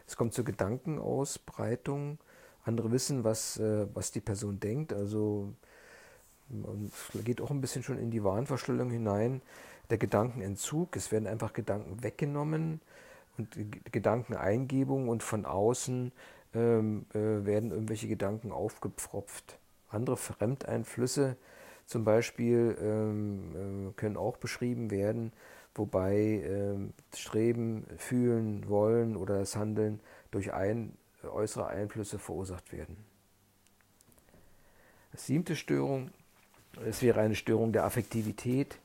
Es 0.06 0.16
kommt 0.16 0.34
zur 0.34 0.44
Gedankenausbreitung. 0.44 2.18
Andere 2.62 2.92
wissen, 2.92 3.24
was, 3.24 3.58
äh, 3.58 3.88
was 3.92 4.12
die 4.12 4.20
Person 4.20 4.60
denkt. 4.60 4.92
Also 4.92 5.52
geht 7.24 7.40
auch 7.40 7.50
ein 7.50 7.60
bisschen 7.60 7.82
schon 7.82 7.98
in 7.98 8.10
die 8.10 8.24
Wahnvorstellung 8.24 8.90
hinein. 8.90 9.42
Der 9.90 9.98
Gedankenentzug, 9.98 10.96
es 10.96 11.12
werden 11.12 11.26
einfach 11.26 11.52
Gedanken 11.52 12.02
weggenommen 12.02 12.80
und 13.36 13.56
Gedankeneingebung 13.92 15.08
und 15.08 15.22
von 15.22 15.44
außen 15.44 16.12
ähm, 16.54 17.06
äh, 17.12 17.44
werden 17.44 17.70
irgendwelche 17.70 18.08
Gedanken 18.08 18.52
aufgepfropft. 18.52 19.58
Andere 19.88 20.16
Fremdeinflüsse 20.16 21.36
zum 21.86 22.04
Beispiel 22.04 22.76
ähm, 22.80 23.90
äh, 23.90 23.92
können 23.92 24.16
auch 24.16 24.36
beschrieben 24.36 24.90
werden, 24.90 25.32
wobei 25.74 26.16
äh, 26.16 26.76
Streben, 27.16 27.86
Fühlen, 27.98 28.68
Wollen 28.68 29.16
oder 29.16 29.38
das 29.38 29.56
Handeln 29.56 30.00
durch 30.30 30.52
ein, 30.52 30.96
äußere 31.22 31.66
Einflüsse 31.66 32.18
verursacht 32.18 32.72
werden. 32.72 32.96
Siebte 35.14 35.56
Störung 35.56 36.10
es 36.86 37.02
wäre 37.02 37.20
eine 37.20 37.34
Störung 37.34 37.72
der 37.72 37.84
Affektivität, 37.84 38.78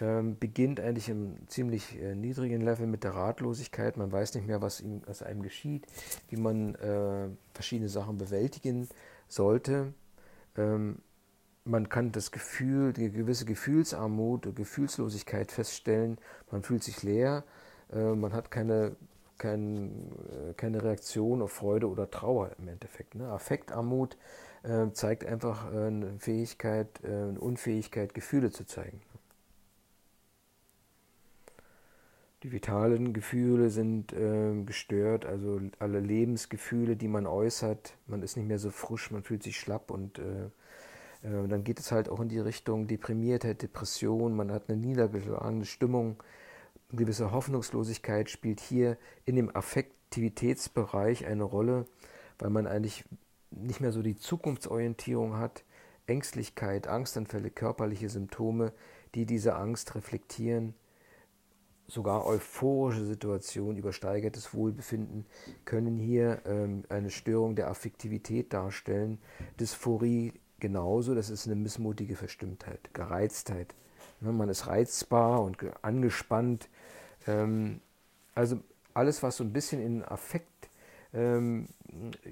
ähm, 0.00 0.38
beginnt 0.38 0.80
eigentlich 0.80 1.08
im 1.08 1.36
ziemlich 1.48 2.00
äh, 2.00 2.14
niedrigen 2.14 2.62
Level 2.62 2.86
mit 2.86 3.04
der 3.04 3.14
Ratlosigkeit. 3.14 3.96
Man 3.96 4.10
weiß 4.10 4.34
nicht 4.34 4.46
mehr, 4.46 4.62
was, 4.62 4.80
ihm, 4.80 5.02
was 5.06 5.22
einem 5.22 5.42
geschieht, 5.42 5.86
wie 6.28 6.36
man 6.36 6.74
äh, 6.76 7.28
verschiedene 7.52 7.88
Sachen 7.88 8.16
bewältigen 8.16 8.88
sollte. 9.28 9.92
Ähm, 10.56 10.98
man 11.64 11.88
kann 11.88 12.12
das 12.12 12.30
Gefühl, 12.30 12.92
die 12.92 13.10
gewisse 13.10 13.44
Gefühlsarmut, 13.44 14.54
Gefühlslosigkeit 14.56 15.52
feststellen. 15.52 16.18
Man 16.50 16.62
fühlt 16.62 16.82
sich 16.82 17.02
leer, 17.02 17.44
äh, 17.92 18.14
man 18.14 18.32
hat 18.32 18.50
keine, 18.50 18.96
kein, 19.40 20.12
äh, 20.50 20.54
keine 20.54 20.84
Reaktion 20.84 21.42
auf 21.42 21.52
Freude 21.52 21.88
oder 21.88 22.08
Trauer 22.10 22.52
im 22.58 22.68
Endeffekt. 22.68 23.16
Ne? 23.16 23.26
Affektarmut 23.26 24.16
äh, 24.62 24.90
zeigt 24.92 25.24
einfach 25.24 25.72
äh, 25.72 25.86
eine 25.86 26.18
Fähigkeit, 26.18 27.00
äh, 27.02 27.08
eine 27.08 27.40
Unfähigkeit, 27.40 28.14
Gefühle 28.14 28.52
zu 28.52 28.64
zeigen. 28.64 29.00
Die 32.42 32.52
vitalen 32.52 33.12
Gefühle 33.12 33.68
sind 33.68 34.12
äh, 34.12 34.62
gestört, 34.64 35.26
also 35.26 35.60
alle 35.78 36.00
Lebensgefühle, 36.00 36.96
die 36.96 37.08
man 37.08 37.26
äußert. 37.26 37.98
Man 38.06 38.22
ist 38.22 38.36
nicht 38.36 38.46
mehr 38.46 38.58
so 38.58 38.70
frisch, 38.70 39.10
man 39.10 39.22
fühlt 39.22 39.42
sich 39.42 39.58
schlapp 39.58 39.90
und 39.90 40.18
äh, 40.18 40.46
äh, 41.22 41.48
dann 41.48 41.64
geht 41.64 41.80
es 41.80 41.92
halt 41.92 42.08
auch 42.08 42.20
in 42.20 42.28
die 42.28 42.38
Richtung 42.38 42.86
Deprimiertheit, 42.86 43.60
Depression. 43.62 44.34
Man 44.34 44.52
hat 44.52 44.68
eine 44.68 44.78
niedergeschlagene 44.78 45.66
Stimmung. 45.66 46.22
Eine 46.90 46.98
gewisse 46.98 47.30
Hoffnungslosigkeit 47.30 48.28
spielt 48.30 48.60
hier 48.60 48.98
in 49.24 49.36
dem 49.36 49.54
Affektivitätsbereich 49.54 51.24
eine 51.26 51.44
Rolle, 51.44 51.86
weil 52.38 52.50
man 52.50 52.66
eigentlich 52.66 53.04
nicht 53.52 53.80
mehr 53.80 53.92
so 53.92 54.02
die 54.02 54.16
Zukunftsorientierung 54.16 55.36
hat, 55.36 55.64
Ängstlichkeit, 56.06 56.88
Angstanfälle, 56.88 57.50
körperliche 57.50 58.08
Symptome, 58.08 58.72
die 59.14 59.24
diese 59.24 59.54
Angst 59.54 59.94
reflektieren, 59.94 60.74
sogar 61.86 62.26
euphorische 62.26 63.04
Situationen, 63.04 63.76
übersteigertes 63.76 64.52
Wohlbefinden 64.52 65.26
können 65.64 65.96
hier 65.96 66.42
ähm, 66.44 66.84
eine 66.88 67.10
Störung 67.10 67.54
der 67.54 67.68
Affektivität 67.68 68.52
darstellen. 68.52 69.18
Dysphorie 69.58 70.32
genauso, 70.58 71.14
das 71.14 71.30
ist 71.30 71.46
eine 71.46 71.56
missmutige 71.56 72.16
Verstimmtheit, 72.16 72.92
Gereiztheit. 72.94 73.74
Ne, 74.20 74.32
man 74.32 74.48
ist 74.48 74.66
reizbar 74.66 75.42
und 75.42 75.58
angespannt. 75.82 76.68
Ähm, 77.26 77.80
also 78.34 78.60
alles, 78.94 79.22
was 79.22 79.36
so 79.36 79.44
ein 79.44 79.52
bisschen 79.52 79.82
in 79.82 80.04
Affekt 80.04 80.68
ähm, 81.12 81.66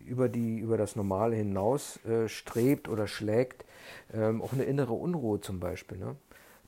über, 0.06 0.28
die, 0.28 0.58
über 0.58 0.76
das 0.76 0.96
Normale 0.96 1.36
hinaus 1.36 2.04
äh, 2.04 2.28
strebt 2.28 2.88
oder 2.88 3.06
schlägt, 3.06 3.64
ähm, 4.12 4.42
auch 4.42 4.52
eine 4.52 4.64
innere 4.64 4.92
Unruhe 4.92 5.40
zum 5.40 5.60
Beispiel. 5.60 5.98
Ne? 5.98 6.16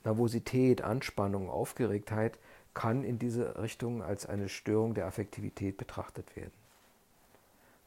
Nervosität, 0.04 0.82
Anspannung, 0.82 1.50
Aufgeregtheit 1.50 2.38
kann 2.74 3.04
in 3.04 3.18
diese 3.18 3.60
Richtung 3.60 4.02
als 4.02 4.26
eine 4.26 4.48
Störung 4.48 4.94
der 4.94 5.06
Affektivität 5.06 5.76
betrachtet 5.76 6.36
werden. 6.36 6.52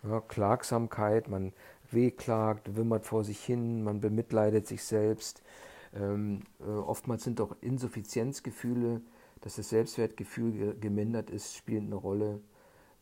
Ja, 0.03 0.19
Klagsamkeit, 0.19 1.29
man 1.29 1.53
wehklagt, 1.89 2.75
wimmert 2.75 3.05
vor 3.05 3.23
sich 3.23 3.43
hin, 3.43 3.83
man 3.83 4.01
bemitleidet 4.01 4.67
sich 4.67 4.83
selbst. 4.83 5.41
Ähm, 5.95 6.41
äh, 6.59 6.65
oftmals 6.65 7.23
sind 7.23 7.39
auch 7.39 7.55
Insuffizienzgefühle, 7.61 9.01
dass 9.43 9.55
das 9.55 9.69
Selbstwertgefühl 9.69 10.75
gemindert 10.79 11.29
ist, 11.29 11.55
spielen 11.55 11.87
eine 11.87 11.95
Rolle 11.95 12.41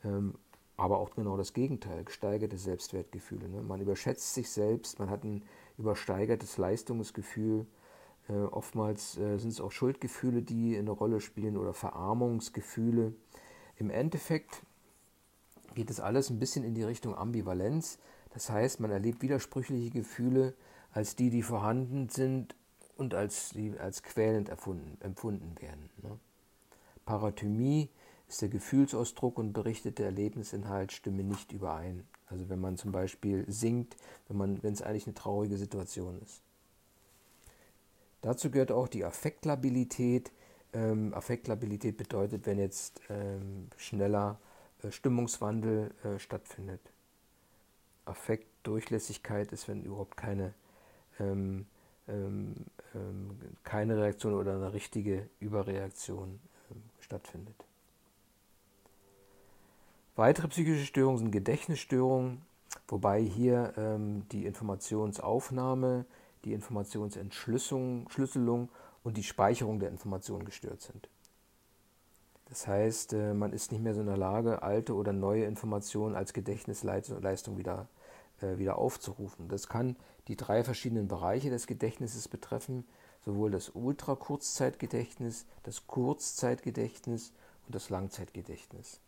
ähm, 0.03 0.35
aber 0.77 0.97
auch 0.97 1.11
genau 1.11 1.37
das 1.37 1.53
Gegenteil, 1.53 2.03
gesteigerte 2.03 2.57
Selbstwertgefühle. 2.57 3.47
Ne? 3.49 3.61
Man 3.61 3.81
überschätzt 3.81 4.33
sich 4.33 4.49
selbst, 4.49 4.97
man 4.97 5.09
hat 5.09 5.23
ein 5.23 5.43
übersteigertes 5.77 6.57
Leistungsgefühl. 6.57 7.67
Äh, 8.27 8.33
oftmals 8.33 9.17
äh, 9.17 9.37
sind 9.37 9.51
es 9.51 9.61
auch 9.61 9.71
Schuldgefühle, 9.71 10.41
die 10.41 10.75
eine 10.75 10.91
Rolle 10.91 11.21
spielen 11.21 11.57
oder 11.57 11.73
Verarmungsgefühle. 11.73 13.13
Im 13.77 13.89
Endeffekt 13.91 14.63
geht 15.75 15.89
es 15.89 15.99
alles 15.99 16.29
ein 16.29 16.39
bisschen 16.39 16.63
in 16.63 16.73
die 16.73 16.83
Richtung 16.83 17.15
Ambivalenz. 17.15 17.99
Das 18.33 18.49
heißt, 18.49 18.79
man 18.79 18.89
erlebt 18.89 19.21
widersprüchliche 19.21 19.91
Gefühle 19.91 20.55
als 20.91 21.15
die, 21.15 21.29
die 21.29 21.43
vorhanden 21.43 22.09
sind 22.09 22.55
und 22.97 23.13
als, 23.13 23.51
die 23.51 23.77
als 23.77 24.01
quälend 24.03 24.49
erfunden, 24.49 24.97
empfunden 25.01 25.55
werden. 25.61 25.89
Ne? 26.01 26.19
Parathymie 27.11 27.89
ist 28.29 28.41
der 28.41 28.47
Gefühlsausdruck 28.47 29.37
und 29.37 29.51
berichtet 29.51 29.99
der 29.99 30.05
Erlebnisinhalt 30.05 30.93
stimme 30.93 31.25
nicht 31.25 31.51
überein. 31.51 32.07
Also 32.27 32.47
wenn 32.47 32.61
man 32.61 32.77
zum 32.77 32.93
Beispiel 32.93 33.43
singt, 33.49 33.97
wenn, 34.29 34.37
man, 34.37 34.63
wenn 34.63 34.71
es 34.71 34.81
eigentlich 34.81 35.07
eine 35.07 35.13
traurige 35.13 35.57
Situation 35.57 36.21
ist. 36.21 36.41
Dazu 38.21 38.49
gehört 38.49 38.71
auch 38.71 38.87
die 38.87 39.03
Affektlabilität. 39.03 40.31
Ähm, 40.71 41.13
Affektlabilität 41.13 41.97
bedeutet, 41.97 42.45
wenn 42.45 42.59
jetzt 42.59 43.01
ähm, 43.09 43.67
schneller 43.75 44.39
äh, 44.81 44.89
Stimmungswandel 44.89 45.93
äh, 46.05 46.17
stattfindet. 46.17 46.93
Affektdurchlässigkeit 48.05 49.51
ist, 49.51 49.67
wenn 49.67 49.83
überhaupt 49.83 50.15
keine, 50.15 50.53
ähm, 51.19 51.65
ähm, 52.07 52.55
ähm 52.95 53.37
keine 53.65 53.97
Reaktion 53.97 54.33
oder 54.33 54.55
eine 54.55 54.71
richtige 54.71 55.29
Überreaktion 55.41 56.39
stattfindet. 56.99 57.55
Weitere 60.15 60.47
psychische 60.49 60.85
Störungen 60.85 61.19
sind 61.19 61.31
Gedächtnisstörungen, 61.31 62.41
wobei 62.87 63.21
hier 63.21 63.73
ähm, 63.77 64.23
die 64.31 64.45
Informationsaufnahme, 64.45 66.05
die 66.43 66.53
Informationsentschlüsselung 66.53 68.69
und 69.03 69.17
die 69.17 69.23
Speicherung 69.23 69.79
der 69.79 69.89
Informationen 69.89 70.45
gestört 70.45 70.81
sind. 70.81 71.09
Das 72.49 72.67
heißt, 72.67 73.13
äh, 73.13 73.33
man 73.33 73.53
ist 73.53 73.71
nicht 73.71 73.81
mehr 73.81 73.93
so 73.93 74.01
in 74.01 74.07
der 74.07 74.17
Lage, 74.17 74.61
alte 74.61 74.93
oder 74.93 75.13
neue 75.13 75.45
Informationen 75.45 76.15
als 76.15 76.33
Gedächtnisleistung 76.33 77.57
wieder, 77.57 77.87
äh, 78.41 78.57
wieder 78.57 78.77
aufzurufen. 78.77 79.47
Das 79.47 79.69
kann 79.69 79.95
die 80.27 80.35
drei 80.35 80.65
verschiedenen 80.65 81.07
Bereiche 81.07 81.49
des 81.49 81.65
Gedächtnisses 81.65 82.27
betreffen, 82.27 82.83
sowohl 83.25 83.51
das 83.51 83.69
Ultrakurzzeitgedächtnis, 83.69 85.45
das 85.63 85.87
Kurzzeitgedächtnis 85.87 87.33
und 87.65 87.75
das 87.75 87.89
Langzeitgedächtnis. 87.89 88.99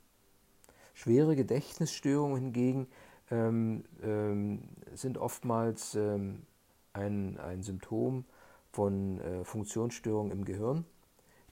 Schwere 0.94 1.36
Gedächtnisstörungen 1.36 2.38
hingegen 2.38 2.88
ähm, 3.32 3.86
ähm, 4.04 4.70
sind 4.94 5.18
oftmals 5.18 5.96
ähm, 5.96 6.44
ein, 6.94 7.40
ein 7.40 7.64
Symptom 7.64 8.26
von 8.72 9.20
äh, 9.20 9.44
Funktionsstörungen 9.44 10.32
im 10.32 10.46
Gehirn 10.46 10.86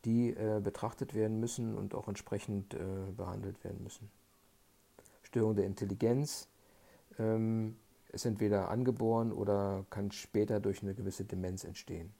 die 0.05 0.31
äh, 0.31 0.59
betrachtet 0.63 1.13
werden 1.13 1.39
müssen 1.39 1.75
und 1.75 1.93
auch 1.93 2.07
entsprechend 2.07 2.73
äh, 2.73 2.77
behandelt 3.15 3.63
werden 3.63 3.83
müssen. 3.83 4.09
Störung 5.23 5.55
der 5.55 5.65
Intelligenz 5.65 6.47
ähm, 7.19 7.77
ist 8.11 8.25
entweder 8.25 8.69
angeboren 8.69 9.31
oder 9.31 9.85
kann 9.89 10.11
später 10.11 10.59
durch 10.59 10.81
eine 10.81 10.95
gewisse 10.95 11.23
Demenz 11.23 11.63
entstehen. 11.63 12.11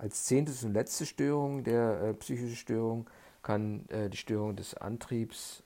Als 0.00 0.24
zehntes 0.24 0.64
und 0.64 0.72
letzte 0.72 1.04
Störung 1.04 1.62
der 1.62 2.00
äh, 2.00 2.14
psychischen 2.14 2.56
Störung 2.56 3.10
kann 3.42 3.86
äh, 3.90 4.08
die 4.08 4.16
Störung 4.16 4.56
des 4.56 4.74
Antriebs 4.74 5.62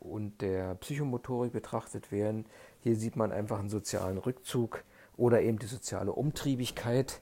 und 0.00 0.42
der 0.42 0.74
Psychomotorik 0.74 1.52
betrachtet 1.52 2.10
werden. 2.10 2.44
Hier 2.80 2.96
sieht 2.96 3.14
man 3.14 3.30
einfach 3.30 3.60
einen 3.60 3.68
sozialen 3.68 4.18
Rückzug 4.18 4.82
oder 5.16 5.42
eben 5.42 5.60
die 5.60 5.66
soziale 5.66 6.12
Umtriebigkeit. 6.12 7.20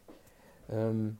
Ähm, 0.70 1.18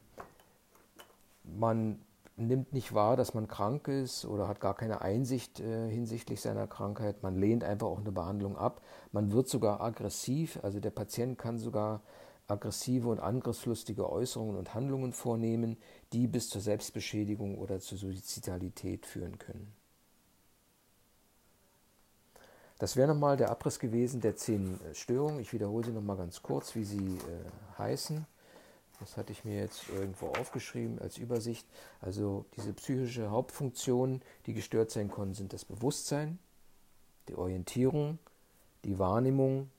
man 1.43 1.99
nimmt 2.39 2.73
nicht 2.73 2.95
wahr, 2.95 3.19
dass 3.19 3.35
man 3.35 3.47
krank 3.47 3.89
ist 3.89 4.25
oder 4.25 4.49
hat 4.49 4.61
gar 4.61 4.75
keine 4.75 5.03
Einsicht 5.03 5.61
äh, 5.61 5.91
hinsichtlich 5.91 6.41
seiner 6.41 6.67
Krankheit. 6.67 7.23
Man 7.23 7.39
lehnt 7.39 7.63
einfach 7.63 7.89
auch 7.89 8.01
eine 8.01 8.11
Behandlung 8.11 8.57
ab. 8.57 8.81
Man 9.13 9.33
wird 9.33 9.49
sogar 9.49 9.83
aggressiv, 9.83 10.59
also 10.63 10.81
der 10.81 10.93
Patient 10.93 11.37
kann 11.37 11.59
sogar 11.59 12.01
aggressive 12.47 13.09
und 13.09 13.21
angriffslustige 13.21 14.11
Äußerungen 14.11 14.57
und 14.57 14.75
Handlungen 14.75 15.13
vornehmen, 15.13 15.77
die 16.13 16.27
bis 16.27 16.49
zur 16.49 16.61
Selbstbeschädigung 16.61 17.59
oder 17.59 17.81
zur 17.81 17.99
Suizidalität 17.99 19.07
führen 19.07 19.39
können. 19.39 19.73
Das 22.79 22.97
wäre 22.97 23.09
nochmal 23.09 23.37
der 23.37 23.51
Abriss 23.51 23.79
gewesen 23.79 24.21
der 24.21 24.37
zehn 24.37 24.79
Störungen. 24.93 25.41
Ich 25.41 25.53
wiederhole 25.53 25.87
sie 25.87 25.93
nochmal 25.93 26.17
ganz 26.17 26.43
kurz, 26.43 26.75
wie 26.75 26.85
sie 26.85 27.17
äh, 27.17 27.79
heißen. 27.79 28.27
Das 29.01 29.17
hatte 29.17 29.33
ich 29.33 29.45
mir 29.45 29.59
jetzt 29.59 29.89
irgendwo 29.89 30.29
aufgeschrieben 30.29 30.99
als 30.99 31.19
Übersicht. 31.19 31.67
Also 32.01 32.45
diese 32.57 32.73
psychische 32.73 33.31
Hauptfunktionen, 33.31 34.23
die 34.47 34.55
gestört 34.55 34.91
sein 34.91 35.11
können, 35.11 35.35
sind 35.35 35.53
das 35.53 35.65
Bewusstsein, 35.65 36.39
die 37.29 37.35
Orientierung, 37.35 38.19
die 38.85 38.99
Wahrnehmung, 38.99 39.71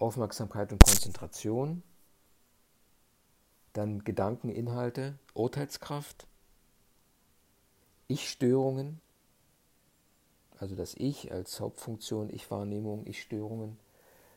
Aufmerksamkeit 0.00 0.72
und 0.72 0.82
Konzentration, 0.82 1.82
dann 3.72 4.02
Gedankeninhalte, 4.04 5.18
Urteilskraft, 5.34 6.26
Ich-Störungen, 8.08 9.00
also 10.58 10.74
das 10.74 10.94
Ich 10.94 11.32
als 11.32 11.60
Hauptfunktion, 11.60 12.30
Ich-Wahrnehmung, 12.30 13.06
Ich-Störungen, 13.06 13.78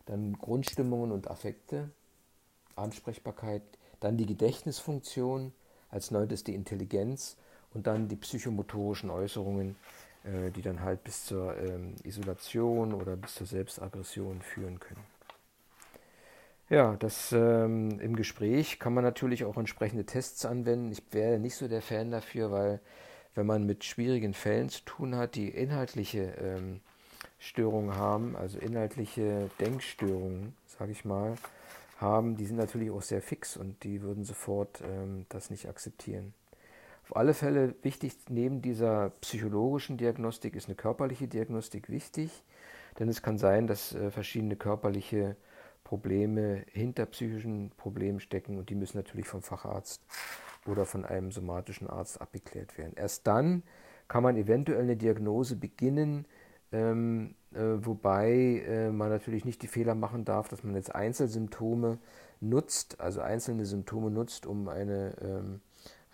dann 0.05 0.33
Grundstimmungen 0.33 1.11
und 1.11 1.29
Affekte, 1.29 1.89
Ansprechbarkeit, 2.75 3.63
dann 3.99 4.17
die 4.17 4.25
Gedächtnisfunktion, 4.25 5.53
als 5.89 6.11
neuntes 6.11 6.43
die 6.43 6.55
Intelligenz. 6.55 7.37
Und 7.73 7.87
dann 7.87 8.07
die 8.07 8.15
psychomotorischen 8.15 9.09
Äußerungen, 9.09 9.75
äh, 10.23 10.51
die 10.51 10.61
dann 10.61 10.81
halt 10.81 11.03
bis 11.03 11.25
zur 11.25 11.57
ähm, 11.57 11.95
Isolation 12.03 12.93
oder 12.93 13.15
bis 13.15 13.33
zur 13.33 13.47
Selbstaggression 13.47 14.43
führen 14.43 14.79
können. 14.79 15.01
Ja, 16.69 16.95
das 16.95 17.31
ähm, 17.33 17.99
im 17.99 18.15
Gespräch 18.15 18.79
kann 18.79 18.93
man 18.93 19.03
natürlich 19.03 19.43
auch 19.45 19.57
entsprechende 19.57 20.05
Tests 20.05 20.45
anwenden. 20.45 20.91
Ich 20.91 21.03
wäre 21.11 21.39
nicht 21.39 21.55
so 21.55 21.67
der 21.67 21.81
Fan 21.81 22.09
dafür, 22.11 22.51
weil 22.51 22.79
wenn 23.35 23.45
man 23.45 23.65
mit 23.65 23.83
schwierigen 23.83 24.33
Fällen 24.33 24.69
zu 24.69 24.83
tun 24.85 25.15
hat, 25.15 25.35
die 25.35 25.49
inhaltliche 25.49 26.33
ähm, 26.41 26.79
Störungen 27.37 27.95
haben, 27.95 28.35
also 28.35 28.57
inhaltliche 28.59 29.49
Denkstörungen, 29.59 30.55
sage 30.65 30.91
ich 30.93 31.03
mal, 31.03 31.35
haben, 31.97 32.37
die 32.37 32.45
sind 32.45 32.57
natürlich 32.57 32.91
auch 32.91 33.01
sehr 33.01 33.21
fix 33.21 33.57
und 33.57 33.83
die 33.83 34.01
würden 34.01 34.23
sofort 34.23 34.81
ähm, 34.81 35.25
das 35.29 35.49
nicht 35.49 35.67
akzeptieren. 35.67 36.33
Auf 37.03 37.17
alle 37.17 37.33
Fälle 37.33 37.75
wichtig, 37.81 38.13
neben 38.29 38.61
dieser 38.61 39.09
psychologischen 39.21 39.97
Diagnostik 39.97 40.55
ist 40.55 40.67
eine 40.67 40.75
körperliche 40.75 41.27
Diagnostik 41.27 41.89
wichtig, 41.89 42.43
denn 42.97 43.09
es 43.09 43.21
kann 43.21 43.37
sein, 43.37 43.67
dass 43.67 43.93
äh, 43.93 44.09
verschiedene 44.09 44.55
körperliche 44.55 45.35
Probleme 45.93 46.65
hinter 46.71 47.05
psychischen 47.05 47.69
Problemen 47.77 48.19
stecken 48.19 48.57
und 48.57 48.71
die 48.71 48.75
müssen 48.75 48.97
natürlich 48.97 49.27
vom 49.27 49.43
Facharzt 49.43 50.01
oder 50.65 50.87
von 50.87 51.05
einem 51.05 51.31
somatischen 51.31 51.87
Arzt 51.87 52.19
abgeklärt 52.19 52.79
werden. 52.79 52.93
Erst 52.95 53.27
dann 53.27 53.61
kann 54.07 54.23
man 54.23 54.35
eventuell 54.35 54.81
eine 54.81 54.97
Diagnose 54.97 55.55
beginnen, 55.55 56.25
ähm, 56.71 57.35
äh, 57.53 57.59
wobei 57.85 58.63
äh, 58.67 58.89
man 58.89 59.09
natürlich 59.09 59.45
nicht 59.45 59.61
die 59.61 59.67
Fehler 59.67 59.93
machen 59.93 60.25
darf, 60.25 60.49
dass 60.49 60.63
man 60.63 60.73
jetzt 60.73 60.95
Einzelsymptome 60.95 61.99
nutzt, 62.41 62.99
also 62.99 63.21
einzelne 63.21 63.67
Symptome 63.67 64.09
nutzt, 64.09 64.47
um 64.47 64.69
eine, 64.69 65.13
ähm, 65.21 65.61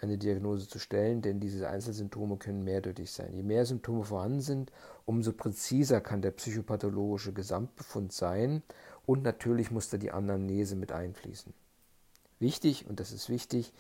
eine 0.01 0.17
Diagnose 0.17 0.67
zu 0.67 0.77
stellen, 0.77 1.21
denn 1.21 1.39
diese 1.39 1.69
Einzelsymptome 1.69 2.35
können 2.35 2.65
mehrdeutig 2.65 3.13
sein. 3.13 3.33
Je 3.33 3.43
mehr 3.43 3.65
Symptome 3.65 4.03
vorhanden 4.03 4.41
sind, 4.41 4.73
umso 5.05 5.31
präziser 5.31 6.01
kann 6.01 6.21
der 6.21 6.31
psychopathologische 6.31 7.31
Gesamtbefund 7.31 8.11
sein 8.11 8.61
und 9.10 9.24
natürlich 9.24 9.72
muss 9.72 9.89
da 9.89 9.98
die 9.98 10.12
Anamnese 10.12 10.76
mit 10.76 10.91
einfließen. 10.91 11.52
Wichtig, 12.38 12.86
und 12.88 13.00
das 13.00 13.12
ist 13.12 13.28
wichtig, 13.28 13.74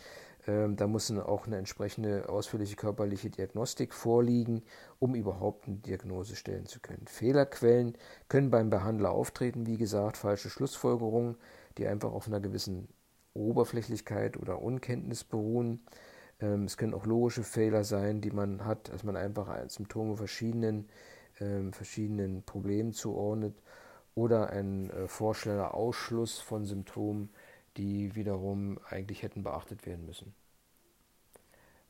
ähm, 0.47 0.75
da 0.75 0.87
muss 0.87 1.11
auch 1.11 1.45
eine 1.45 1.57
entsprechende 1.57 2.27
ausführliche 2.27 2.75
körperliche 2.75 3.29
Diagnostik 3.29 3.93
vorliegen, 3.93 4.63
um 4.97 5.13
überhaupt 5.13 5.67
eine 5.67 5.75
Diagnose 5.75 6.35
stellen 6.35 6.65
zu 6.65 6.79
können. 6.79 7.05
Fehlerquellen 7.05 7.95
können 8.27 8.49
beim 8.49 8.71
Behandler 8.71 9.11
auftreten, 9.11 9.67
wie 9.67 9.77
gesagt, 9.77 10.17
falsche 10.17 10.49
Schlussfolgerungen, 10.49 11.37
die 11.77 11.85
einfach 11.85 12.11
auf 12.11 12.25
einer 12.25 12.39
gewissen 12.39 12.87
Oberflächlichkeit 13.35 14.35
oder 14.35 14.63
Unkenntnis 14.63 15.23
beruhen. 15.23 15.85
Ähm, 16.39 16.63
es 16.63 16.75
können 16.75 16.95
auch 16.95 17.05
logische 17.05 17.43
Fehler 17.43 17.83
sein, 17.83 18.19
die 18.21 18.31
man 18.31 18.65
hat, 18.65 18.91
dass 18.91 19.03
man 19.03 19.15
einfach 19.15 19.47
Symptome 19.69 20.17
verschiedenen, 20.17 20.89
ähm, 21.39 21.71
verschiedenen 21.71 22.41
Problemen 22.41 22.93
zuordnet 22.93 23.53
oder 24.19 24.49
ein 24.49 24.89
äh, 24.89 25.07
vorschneller 25.07 25.73
Ausschluss 25.73 26.39
von 26.39 26.65
Symptomen, 26.65 27.29
die 27.77 28.15
wiederum 28.15 28.79
eigentlich 28.89 29.23
hätten 29.23 29.43
beachtet 29.43 29.85
werden 29.85 30.05
müssen. 30.05 30.33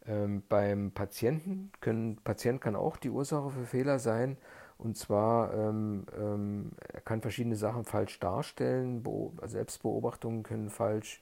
Ähm, 0.05 0.43
beim 0.47 0.91
Patienten 0.91 1.71
können, 1.81 2.17
Patient 2.23 2.61
kann 2.61 2.75
auch 2.75 2.97
die 2.97 3.09
Ursache 3.09 3.49
für 3.49 3.65
Fehler 3.65 3.97
sein. 3.97 4.37
Und 4.77 4.95
zwar, 4.95 5.53
ähm, 5.53 6.05
ähm, 6.17 6.71
er 6.93 7.01
kann 7.01 7.21
verschiedene 7.21 7.55
Sachen 7.55 7.83
falsch 7.83 8.19
darstellen, 8.19 9.03
Be 9.03 9.31
Selbstbeobachtungen 9.45 10.43
können 10.43 10.69
falsch 10.69 11.21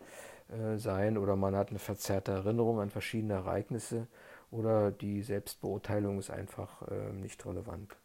äh, 0.50 0.78
sein 0.78 1.17
oder 1.17 1.36
man 1.36 1.56
hat 1.56 1.70
eine 1.70 1.80
verzerrte 1.80 2.34
Erinnerung 2.34 2.80
an 2.80 2.89
verschiedene 2.89 3.34
Ereignisse 3.34 4.08
oder 4.52 4.91
die 4.91 5.24
Selbstbeurteilung 5.24 6.20
ist 6.20 6.30
einfach 6.30 6.84
äh, 6.89 7.13
nicht 7.13 7.46
relevant. 7.46 7.96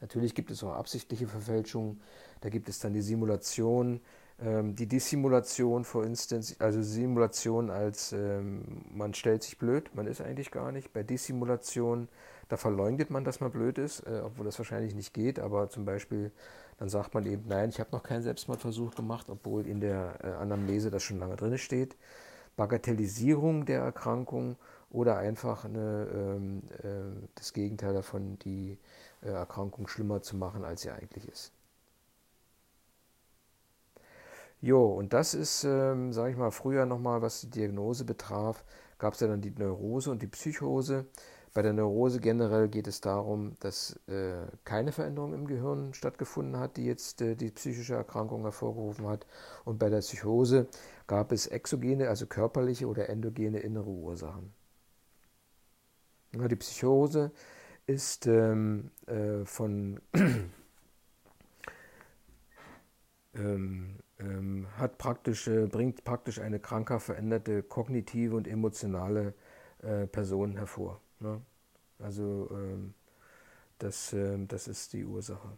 Natürlich 0.00 0.34
gibt 0.34 0.50
es 0.50 0.62
auch 0.62 0.72
absichtliche 0.72 1.26
Verfälschungen, 1.26 2.00
da 2.40 2.48
gibt 2.48 2.68
es 2.68 2.78
dann 2.78 2.92
die 2.92 3.00
Simulation, 3.00 4.00
ähm, 4.40 4.76
die 4.76 4.86
Dissimulation, 4.86 5.84
for 5.84 6.04
instance, 6.04 6.54
also 6.60 6.82
Simulation 6.82 7.70
als 7.70 8.12
ähm, 8.12 8.84
man 8.90 9.14
stellt 9.14 9.42
sich 9.42 9.58
blöd, 9.58 9.90
man 9.94 10.06
ist 10.06 10.20
eigentlich 10.20 10.50
gar 10.52 10.70
nicht. 10.70 10.92
Bei 10.92 11.02
Dissimulation, 11.02 12.08
da 12.48 12.56
verleugnet 12.56 13.10
man, 13.10 13.24
dass 13.24 13.40
man 13.40 13.50
blöd 13.50 13.78
ist, 13.78 14.00
äh, 14.06 14.22
obwohl 14.24 14.44
das 14.44 14.58
wahrscheinlich 14.58 14.94
nicht 14.94 15.12
geht, 15.12 15.40
aber 15.40 15.68
zum 15.68 15.84
Beispiel, 15.84 16.30
dann 16.78 16.88
sagt 16.88 17.14
man 17.14 17.26
eben, 17.26 17.48
nein, 17.48 17.70
ich 17.70 17.80
habe 17.80 17.90
noch 17.90 18.04
keinen 18.04 18.22
Selbstmordversuch 18.22 18.94
gemacht, 18.94 19.28
obwohl 19.28 19.66
in 19.66 19.80
der 19.80 20.18
äh, 20.22 20.28
Anamnese 20.28 20.90
das 20.90 21.02
schon 21.02 21.18
lange 21.18 21.34
drin 21.34 21.58
steht. 21.58 21.96
Bagatellisierung 22.56 23.66
der 23.66 23.80
Erkrankung 23.80 24.56
oder 24.90 25.18
einfach 25.18 25.64
eine, 25.64 26.08
ähm, 26.12 26.62
äh, 26.82 27.26
das 27.34 27.52
Gegenteil 27.52 27.94
davon, 27.94 28.38
die 28.38 28.78
Erkrankung 29.22 29.88
schlimmer 29.88 30.22
zu 30.22 30.36
machen, 30.36 30.64
als 30.64 30.82
sie 30.82 30.90
eigentlich 30.90 31.28
ist. 31.28 31.52
Jo, 34.60 34.86
und 34.86 35.12
das 35.12 35.34
ist, 35.34 35.64
ähm, 35.64 36.12
sage 36.12 36.32
ich 36.32 36.36
mal, 36.36 36.50
früher 36.50 36.84
nochmal, 36.84 37.22
was 37.22 37.42
die 37.42 37.50
Diagnose 37.50 38.04
betraf, 38.04 38.64
gab 38.98 39.14
es 39.14 39.20
ja 39.20 39.28
dann 39.28 39.40
die 39.40 39.50
Neurose 39.52 40.10
und 40.10 40.20
die 40.22 40.26
Psychose. 40.26 41.06
Bei 41.54 41.62
der 41.62 41.72
Neurose 41.72 42.20
generell 42.20 42.68
geht 42.68 42.86
es 42.88 43.00
darum, 43.00 43.54
dass 43.60 43.98
äh, 44.08 44.46
keine 44.64 44.92
Veränderung 44.92 45.32
im 45.32 45.46
Gehirn 45.46 45.94
stattgefunden 45.94 46.58
hat, 46.60 46.76
die 46.76 46.84
jetzt 46.86 47.22
äh, 47.22 47.36
die 47.36 47.50
psychische 47.50 47.94
Erkrankung 47.94 48.42
hervorgerufen 48.42 49.06
hat. 49.06 49.26
Und 49.64 49.78
bei 49.78 49.88
der 49.90 49.98
Psychose 50.00 50.66
gab 51.06 51.32
es 51.32 51.46
exogene, 51.46 52.08
also 52.08 52.26
körperliche 52.26 52.86
oder 52.86 53.08
endogene 53.08 53.60
innere 53.60 53.88
Ursachen. 53.88 54.52
Ja, 56.32 56.48
die 56.48 56.56
Psychose 56.56 57.32
ist 57.88 58.26
ähm, 58.26 58.90
äh, 59.06 59.44
von 59.46 59.98
ähm, 63.34 63.96
ähm, 64.20 64.66
hat 64.76 64.98
praktisch, 64.98 65.48
äh, 65.48 65.66
bringt 65.66 66.04
praktisch 66.04 66.38
eine 66.38 66.60
krankhaft 66.60 67.06
veränderte 67.06 67.62
kognitive 67.62 68.36
und 68.36 68.46
emotionale 68.46 69.32
äh, 69.82 70.06
Person 70.06 70.56
hervor. 70.56 71.00
Ne? 71.20 71.40
Also 71.98 72.50
ähm, 72.52 72.92
das, 73.78 74.12
äh, 74.12 74.36
das 74.46 74.68
ist 74.68 74.92
die 74.92 75.06
Ursache. 75.06 75.56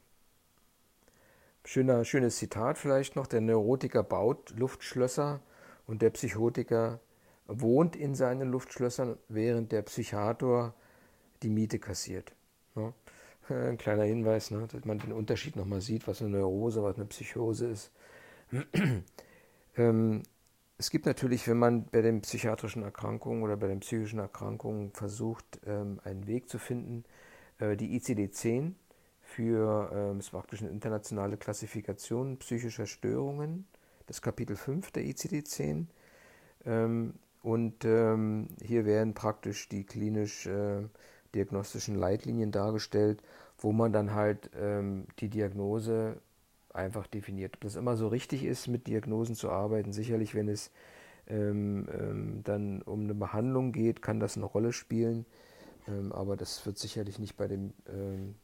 Schöner, 1.65 2.05
schönes 2.05 2.37
Zitat 2.37 2.79
vielleicht 2.79 3.17
noch. 3.17 3.27
Der 3.27 3.41
Neurotiker 3.41 4.05
baut 4.05 4.51
Luftschlösser 4.57 5.41
und 5.87 6.01
der 6.01 6.11
Psychotiker 6.11 7.01
wohnt 7.49 7.97
in 7.97 8.15
seinen 8.15 8.53
Luftschlössern, 8.53 9.19
während 9.29 9.73
der 9.73 9.83
Psychiater 9.83 10.75
die 11.43 11.51
Miete 11.51 11.79
kassiert. 11.79 12.33
Ne? 12.75 12.93
Ein 13.49 13.79
kleiner 13.79 14.05
Hinweis, 14.05 14.51
ne, 14.51 14.67
dass 14.71 14.85
man 14.85 14.99
den 14.99 15.13
Unterschied 15.13 15.57
nochmal 15.57 15.81
sieht, 15.81 16.07
was 16.07 16.21
eine 16.21 16.31
Neurose, 16.31 16.83
was 16.85 16.97
eine 16.97 17.07
Psychose 17.07 17.67
ist. 17.67 17.91
ähm, 19.77 20.23
es 20.79 20.91
gibt 20.91 21.05
natürlich, 21.05 21.47
wenn 21.49 21.59
man 21.59 21.85
bei 21.87 22.01
den 22.01 22.23
psychiatrischen 22.23 22.83
Erkrankungen 22.83 23.43
oder 23.43 23.57
bei 23.57 23.67
den 23.67 23.81
psychischen 23.81 24.19
Erkrankungen 24.19 24.93
versucht, 24.93 25.61
ähm, 25.67 26.01
einen 26.05 26.27
Weg 26.27 26.49
zu 26.49 26.59
finden, 26.59 27.05
äh, 27.59 27.77
die 27.77 27.99
ICD-10 28.01 28.73
für 29.21 29.91
ähm, 29.93 30.19
es 30.19 30.31
praktisch 30.31 30.63
eine 30.63 30.71
internationale 30.71 31.37
Klassifikation 31.37 32.39
psychischer 32.39 32.87
Störungen, 32.87 33.67
das 34.07 34.23
Kapitel 34.23 34.57
5 34.57 34.91
der 34.91 35.05
ICD-10. 35.05 35.87
Ähm, 36.65 37.15
und 37.43 37.85
ähm, 37.85 38.49
hier 38.63 38.85
werden 38.85 39.15
praktisch 39.15 39.69
die 39.69 39.85
klinisch 39.85 40.47
äh, 40.47 40.83
diagnostischen 41.35 41.95
Leitlinien 41.95 42.53
dargestellt, 42.53 43.23
wo 43.59 43.73
man 43.73 43.93
dann 43.93 44.15
halt 44.15 44.51
ähm, 44.59 45.07
die 45.19 45.29
Diagnose 45.29 46.17
einfach 46.73 47.07
definiert. 47.07 47.55
Ob 47.57 47.61
das 47.63 47.77
immer 47.77 47.97
so 47.97 48.09
richtig 48.09 48.45
ist, 48.45 48.69
mit 48.69 48.87
Diagnosen 48.87 49.35
zu 49.35 49.51
arbeiten, 49.51 49.93
sicherlich, 49.93 50.35
wenn 50.35 50.49
es 50.49 50.71
ähm, 51.27 51.89
ähm, 51.93 52.41
dann 52.45 52.83
um 52.83 53.05
eine 53.05 53.15
Behandlung 53.15 53.73
geht, 53.73 54.03
kann 54.03 54.21
das 54.21 54.37
eine 54.37 54.47
Rolle 54.47 54.73
spielen, 54.73 55.27
ähm, 55.89 56.13
aber 56.13 56.37
das 56.37 56.65
wird 56.67 56.79
sicherlich 56.79 57.19
nicht 57.19 57.37
bei 57.37 57.49
dem, 57.49 57.73
ähm, 57.89 58.35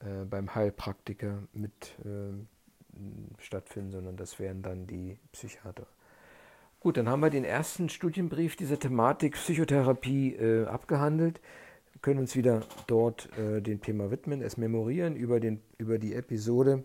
äh, 0.00 0.24
beim 0.24 0.54
Heilpraktiker 0.54 1.42
mit 1.52 1.96
ähm, 2.04 2.48
stattfinden, 3.38 3.92
sondern 3.92 4.16
das 4.16 4.38
wären 4.38 4.62
dann 4.62 4.86
die 4.86 5.18
Psychiater. 5.32 5.86
Gut, 6.80 6.96
dann 6.96 7.08
haben 7.08 7.20
wir 7.20 7.30
den 7.30 7.44
ersten 7.44 7.88
Studienbrief 7.88 8.56
dieser 8.56 8.78
Thematik 8.78 9.34
Psychotherapie 9.34 10.34
äh, 10.34 10.66
abgehandelt 10.66 11.40
können 12.02 12.20
uns 12.20 12.34
wieder 12.36 12.62
dort 12.86 13.28
äh, 13.38 13.60
dem 13.60 13.80
Thema 13.82 14.10
widmen, 14.10 14.42
es 14.42 14.56
memorieren 14.56 15.16
über, 15.16 15.40
den, 15.40 15.60
über 15.78 15.98
die 15.98 16.14
Episode 16.14 16.84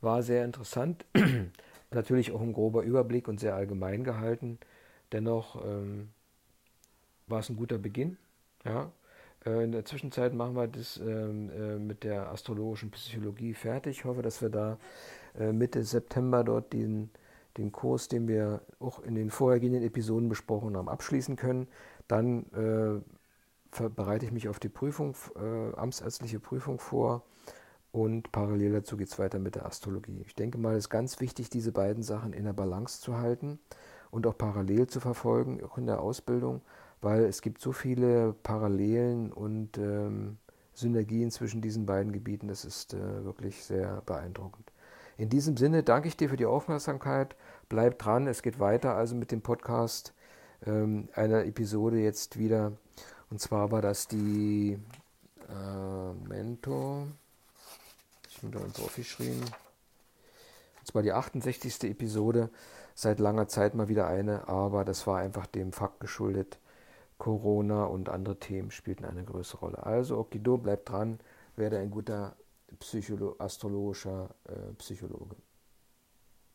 war 0.00 0.22
sehr 0.22 0.44
interessant. 0.44 1.04
Natürlich 1.90 2.32
auch 2.32 2.40
ein 2.40 2.52
grober 2.52 2.82
Überblick 2.82 3.28
und 3.28 3.40
sehr 3.40 3.54
allgemein 3.54 4.04
gehalten. 4.04 4.58
Dennoch 5.12 5.64
ähm, 5.64 6.10
war 7.26 7.40
es 7.40 7.48
ein 7.48 7.56
guter 7.56 7.78
Beginn. 7.78 8.16
Ja. 8.64 8.92
Äh, 9.44 9.64
in 9.64 9.72
der 9.72 9.84
Zwischenzeit 9.84 10.34
machen 10.34 10.54
wir 10.54 10.68
das 10.68 10.98
ähm, 10.98 11.50
äh, 11.50 11.78
mit 11.78 12.04
der 12.04 12.30
astrologischen 12.30 12.90
Psychologie 12.90 13.54
fertig. 13.54 13.98
Ich 13.98 14.04
hoffe, 14.04 14.22
dass 14.22 14.40
wir 14.40 14.50
da 14.50 14.78
äh, 15.38 15.52
Mitte 15.52 15.82
September 15.82 16.44
dort 16.44 16.72
den, 16.72 17.10
den 17.56 17.72
Kurs, 17.72 18.08
den 18.08 18.28
wir 18.28 18.62
auch 18.78 19.02
in 19.02 19.14
den 19.14 19.30
vorhergehenden 19.30 19.82
Episoden 19.82 20.28
besprochen 20.28 20.76
haben, 20.76 20.88
abschließen 20.88 21.36
können. 21.36 21.66
Dann 22.06 22.44
äh, 22.52 23.19
bereite 23.94 24.26
ich 24.26 24.32
mich 24.32 24.48
auf 24.48 24.58
die 24.58 24.68
Prüfung, 24.68 25.14
äh, 25.36 25.76
amtsärztliche 25.76 26.40
Prüfung 26.40 26.78
vor 26.78 27.24
und 27.92 28.30
parallel 28.30 28.72
dazu 28.72 28.96
geht 28.96 29.08
es 29.08 29.18
weiter 29.18 29.38
mit 29.38 29.56
der 29.56 29.66
Astrologie. 29.66 30.22
Ich 30.26 30.34
denke 30.34 30.58
mal, 30.58 30.72
es 30.74 30.84
ist 30.84 30.90
ganz 30.90 31.20
wichtig, 31.20 31.50
diese 31.50 31.72
beiden 31.72 32.02
Sachen 32.02 32.32
in 32.32 32.44
der 32.44 32.52
Balance 32.52 33.00
zu 33.00 33.18
halten 33.18 33.58
und 34.10 34.26
auch 34.26 34.36
parallel 34.36 34.86
zu 34.86 35.00
verfolgen, 35.00 35.62
auch 35.64 35.76
in 35.76 35.86
der 35.86 36.00
Ausbildung, 36.00 36.62
weil 37.00 37.24
es 37.24 37.42
gibt 37.42 37.60
so 37.60 37.72
viele 37.72 38.34
Parallelen 38.42 39.32
und 39.32 39.78
ähm, 39.78 40.38
Synergien 40.72 41.30
zwischen 41.30 41.60
diesen 41.60 41.86
beiden 41.86 42.12
Gebieten. 42.12 42.48
Das 42.48 42.64
ist 42.64 42.94
äh, 42.94 43.24
wirklich 43.24 43.64
sehr 43.64 44.02
beeindruckend. 44.06 44.72
In 45.16 45.28
diesem 45.28 45.56
Sinne 45.56 45.82
danke 45.82 46.08
ich 46.08 46.16
dir 46.16 46.28
für 46.28 46.36
die 46.36 46.46
Aufmerksamkeit. 46.46 47.36
Bleib 47.68 47.98
dran, 47.98 48.26
es 48.26 48.42
geht 48.42 48.58
weiter 48.58 48.94
also 48.94 49.14
mit 49.14 49.32
dem 49.32 49.42
Podcast 49.42 50.14
ähm, 50.64 51.08
einer 51.14 51.44
Episode 51.44 51.98
jetzt 51.98 52.38
wieder. 52.38 52.72
Und 53.30 53.40
zwar 53.40 53.70
war 53.70 53.80
das 53.80 54.08
die 54.08 54.78
äh, 55.48 56.28
Mentor 56.28 57.06
schon 58.28 58.52
wieder 58.52 58.62
uns 58.62 58.80
aufgeschrieben. 58.80 59.40
Und 59.42 60.86
zwar 60.86 61.02
die 61.02 61.12
68. 61.12 61.84
Episode, 61.84 62.50
seit 62.94 63.20
langer 63.20 63.48
Zeit 63.48 63.74
mal 63.74 63.88
wieder 63.88 64.06
eine, 64.06 64.48
aber 64.48 64.84
das 64.84 65.06
war 65.06 65.18
einfach 65.18 65.46
dem 65.46 65.72
Fakt 65.72 66.00
geschuldet. 66.00 66.58
Corona 67.18 67.84
und 67.84 68.08
andere 68.08 68.38
Themen 68.38 68.70
spielten 68.70 69.04
eine 69.04 69.22
größere 69.22 69.60
Rolle. 69.60 69.86
Also 69.86 70.18
Okido, 70.18 70.56
bleibt 70.56 70.88
dran, 70.88 71.20
werde 71.54 71.78
ein 71.78 71.90
guter 71.90 72.34
Psycholo 72.78 73.36
astrologischer 73.38 74.30
äh, 74.48 74.72
Psychologe. 74.78 75.36